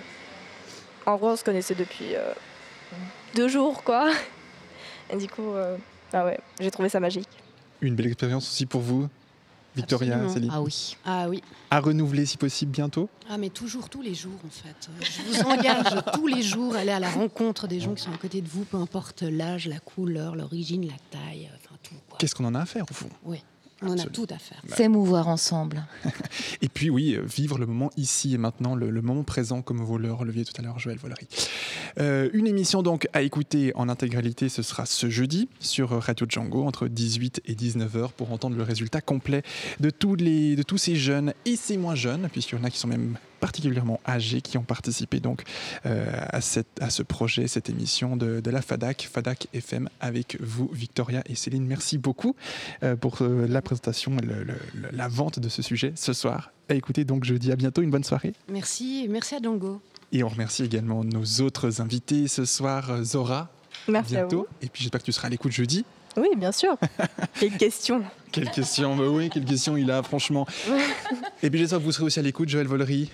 En 1.06 1.16
gros, 1.16 1.30
on 1.30 1.36
se 1.36 1.44
connaissait 1.44 1.74
depuis 1.74 2.14
euh, 2.14 2.32
deux 3.34 3.48
jours, 3.48 3.84
quoi. 3.84 4.10
Et 5.10 5.16
du 5.16 5.28
coup, 5.28 5.52
euh, 5.52 5.76
bah 6.12 6.24
ouais, 6.24 6.38
j'ai 6.60 6.70
trouvé 6.70 6.88
ça 6.88 6.98
magique. 6.98 7.28
Une 7.82 7.94
belle 7.94 8.06
expérience 8.06 8.48
aussi 8.48 8.64
pour 8.64 8.80
vous 8.80 9.08
Victoria, 9.74 10.28
Céline 10.28 10.50
Ah 10.52 10.62
oui. 10.62 10.96
Ah 11.04 11.26
oui. 11.28 11.42
À 11.70 11.80
renouveler 11.80 12.26
si 12.26 12.36
possible 12.36 12.70
bientôt 12.70 13.08
Ah 13.28 13.38
mais 13.38 13.50
toujours, 13.50 13.88
tous 13.88 14.02
les 14.02 14.14
jours 14.14 14.38
en 14.46 14.50
fait. 14.50 14.88
Je 15.00 15.22
vous 15.22 15.42
engage 15.48 16.02
tous 16.14 16.26
les 16.26 16.42
jours 16.42 16.76
à 16.76 16.80
aller 16.80 16.92
à 16.92 17.00
la 17.00 17.10
rencontre 17.10 17.66
des 17.66 17.80
gens 17.80 17.94
qui 17.94 18.02
sont 18.02 18.12
à 18.12 18.16
côté 18.18 18.40
de 18.40 18.48
vous, 18.48 18.64
peu 18.64 18.76
importe 18.76 19.22
l'âge, 19.22 19.66
la 19.66 19.80
couleur, 19.80 20.36
l'origine, 20.36 20.86
la 20.86 21.18
taille, 21.18 21.50
enfin 21.56 21.74
tout. 21.82 21.94
Qu'est-ce 22.18 22.34
qu'on 22.34 22.44
en 22.44 22.54
a 22.54 22.60
à 22.60 22.66
faire 22.66 22.84
au 22.90 22.94
fond? 22.94 23.08
Oui. 23.24 23.42
On 23.82 23.98
a 23.98 24.04
tout 24.04 24.26
à 24.30 24.38
faire. 24.38 24.62
S'émouvoir 24.74 25.28
ensemble. 25.28 25.84
et 26.62 26.68
puis 26.68 26.90
oui, 26.90 27.14
euh, 27.14 27.22
vivre 27.22 27.58
le 27.58 27.66
moment 27.66 27.90
ici 27.96 28.34
et 28.34 28.38
maintenant, 28.38 28.74
le, 28.74 28.90
moment 29.02 29.24
présent, 29.24 29.62
comme 29.62 29.78
vous 29.78 29.98
le 29.98 30.12
releviez 30.12 30.44
tout 30.44 30.54
à 30.58 30.62
l'heure, 30.62 30.78
Joël 30.78 30.98
Volery. 30.98 31.26
Euh, 31.98 32.30
une 32.32 32.46
émission 32.46 32.82
donc 32.82 33.08
à 33.12 33.22
écouter 33.22 33.72
en 33.74 33.88
intégralité, 33.88 34.48
ce 34.48 34.62
sera 34.62 34.86
ce 34.86 35.10
jeudi 35.10 35.48
sur 35.60 35.90
Radio 35.90 36.26
Django 36.28 36.64
entre 36.64 36.88
18 36.88 37.42
et 37.46 37.54
19h 37.54 38.12
pour 38.12 38.32
entendre 38.32 38.56
le 38.56 38.62
résultat 38.62 39.00
complet 39.00 39.42
de 39.80 39.90
tous, 39.90 40.14
les, 40.14 40.56
de 40.56 40.62
tous 40.62 40.78
ces 40.78 40.96
jeunes 40.96 41.34
et 41.44 41.56
ces 41.56 41.76
moins 41.76 41.94
jeunes, 41.94 42.28
puisqu'il 42.30 42.58
y 42.58 42.60
en 42.60 42.64
a 42.64 42.70
qui 42.70 42.78
sont 42.78 42.88
même 42.88 43.18
particulièrement 43.44 44.00
âgés 44.08 44.40
qui 44.40 44.56
ont 44.56 44.62
participé 44.62 45.20
donc 45.20 45.42
euh, 45.84 46.06
à, 46.30 46.40
cette, 46.40 46.80
à 46.80 46.88
ce 46.88 47.02
projet, 47.02 47.46
cette 47.46 47.68
émission 47.68 48.16
de, 48.16 48.40
la 48.50 48.62
FADAC, 48.62 49.06
FADAC 49.12 49.48
FM 49.52 49.90
avec 50.00 50.38
vous, 50.40 50.70
Victoria 50.72 51.22
et 51.28 51.34
Céline. 51.34 51.66
Merci 51.66 51.98
beaucoup 51.98 52.36
euh, 52.82 52.96
pour 52.96 53.18
euh, 53.20 53.46
la 53.46 53.60
présentation 53.60 54.16
et 54.16 54.92
la 54.92 55.08
vente 55.08 55.40
de 55.40 55.50
ce 55.50 55.60
sujet 55.60 55.92
ce 55.94 56.14
soir. 56.14 56.52
Écoutez, 56.70 57.04
donc 57.04 57.24
je 57.24 57.34
dis 57.34 57.52
à 57.52 57.56
bientôt, 57.56 57.82
une 57.82 57.90
bonne 57.90 58.02
soirée. 58.02 58.32
Merci, 58.48 59.08
merci 59.10 59.34
à 59.34 59.40
Dongo. 59.40 59.82
Et 60.10 60.24
on 60.24 60.28
remercie 60.28 60.64
également 60.64 61.04
nos 61.04 61.42
autres 61.42 61.82
invités 61.82 62.28
ce 62.28 62.46
soir, 62.46 63.04
Zora, 63.04 63.50
Merci 63.88 64.14
bientôt. 64.14 64.36
à 64.36 64.38
vous. 64.38 64.46
Et 64.62 64.68
puis 64.70 64.84
j'espère 64.84 65.00
que 65.02 65.04
tu 65.04 65.12
seras 65.12 65.26
à 65.26 65.30
l'écoute 65.30 65.52
jeudi. 65.52 65.84
Oui, 66.16 66.28
bien 66.36 66.52
sûr. 66.52 66.78
Quelle 67.38 67.58
question 67.58 68.02
Quelle 68.32 68.50
question 68.50 68.96
bah 68.96 69.08
Oui, 69.08 69.28
quelle 69.30 69.44
question 69.44 69.76
il 69.76 69.90
a, 69.90 70.02
franchement. 70.02 70.46
et 71.42 71.50
puis 71.50 71.58
j'espère 71.58 71.78
que 71.78 71.84
vous 71.84 71.92
serez 71.92 72.04
aussi 72.04 72.20
à 72.20 72.22
l'écoute, 72.22 72.48
Joël 72.48 72.66
Vollery. 72.66 73.10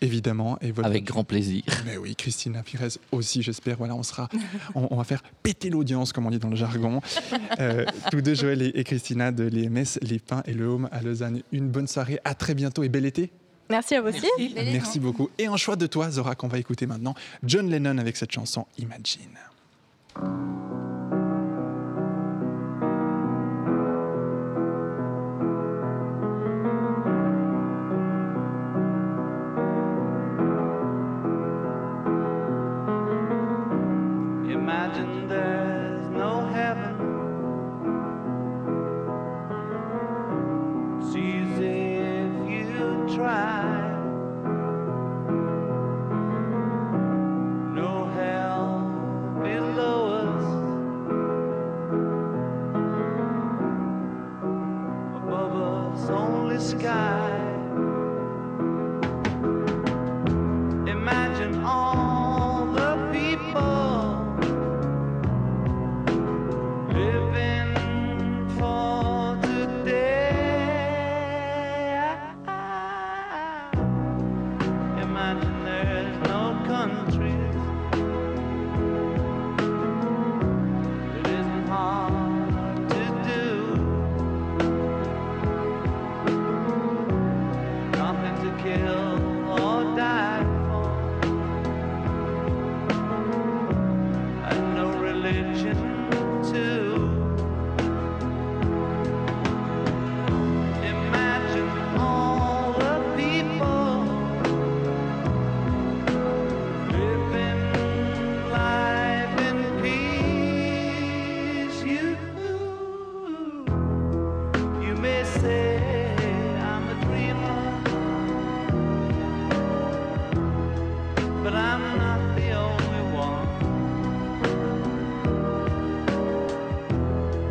Évidemment. 0.00 0.58
Et 0.60 0.72
Avec 0.82 1.04
grand 1.04 1.24
plaisir. 1.24 1.62
Mais 1.86 1.96
oui, 1.96 2.14
Christina 2.14 2.62
Pires 2.62 2.88
aussi, 3.12 3.42
j'espère. 3.42 3.78
Voilà, 3.78 3.94
on 3.94 4.02
sera, 4.02 4.28
on, 4.74 4.96
va 4.96 5.04
faire 5.04 5.22
péter 5.42 5.70
l'audience, 5.70 6.12
comme 6.12 6.26
on 6.26 6.30
dit 6.30 6.38
dans 6.38 6.50
le 6.50 6.56
jargon. 6.56 7.00
Euh, 7.58 7.86
tous 8.10 8.20
deux, 8.20 8.34
Joël 8.34 8.60
et, 8.60 8.68
et 8.74 8.84
Christina 8.84 9.32
de 9.32 9.44
l'EMS, 9.44 9.98
Les 10.02 10.18
Pins 10.18 10.42
et 10.46 10.52
le 10.52 10.66
Home 10.66 10.88
à 10.92 11.00
Lausanne. 11.00 11.42
Une 11.52 11.68
bonne 11.68 11.86
soirée, 11.86 12.18
à 12.24 12.34
très 12.34 12.54
bientôt 12.54 12.82
et 12.82 12.88
bel 12.88 13.06
été. 13.06 13.30
Merci 13.70 13.94
à 13.94 14.02
vous 14.02 14.08
aussi. 14.08 14.26
Merci, 14.38 14.54
Merci 14.54 15.00
beaucoup. 15.00 15.30
Et 15.38 15.46
un 15.46 15.56
choix 15.56 15.76
de 15.76 15.86
toi, 15.86 16.10
Zora, 16.10 16.34
qu'on 16.34 16.48
va 16.48 16.58
écouter 16.58 16.86
maintenant. 16.86 17.14
John 17.44 17.68
Lennon 17.70 17.98
avec 17.98 18.16
cette 18.16 18.32
chanson 18.32 18.66
Imagine. 18.78 19.22
Imagine 20.16 21.05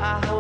I 0.06 0.35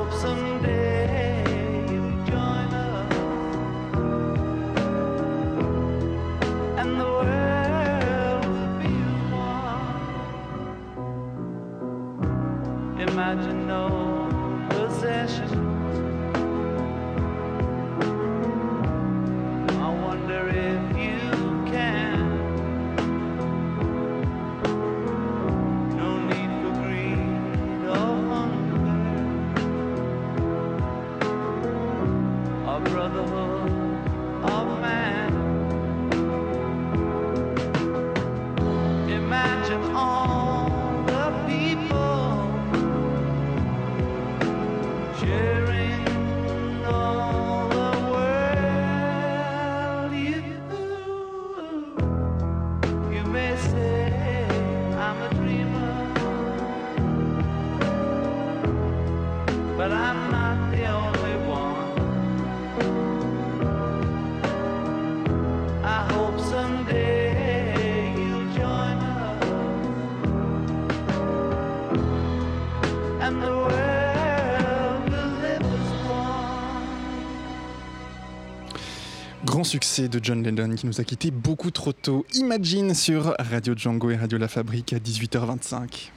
succès 79.75 80.07
de 80.07 80.21
John 80.23 80.41
Lennon 80.41 80.73
qui 80.75 80.87
nous 80.87 81.01
a 81.01 81.03
quittés 81.03 81.31
beaucoup 81.31 81.69
trop 81.69 81.91
tôt. 81.91 82.25
Imagine 82.33 82.93
sur 82.93 83.35
Radio 83.37 83.73
Django 83.75 84.09
et 84.09 84.15
Radio 84.15 84.37
La 84.37 84.47
Fabrique 84.47 84.93
à 84.93 84.99
18h25. 84.99 86.11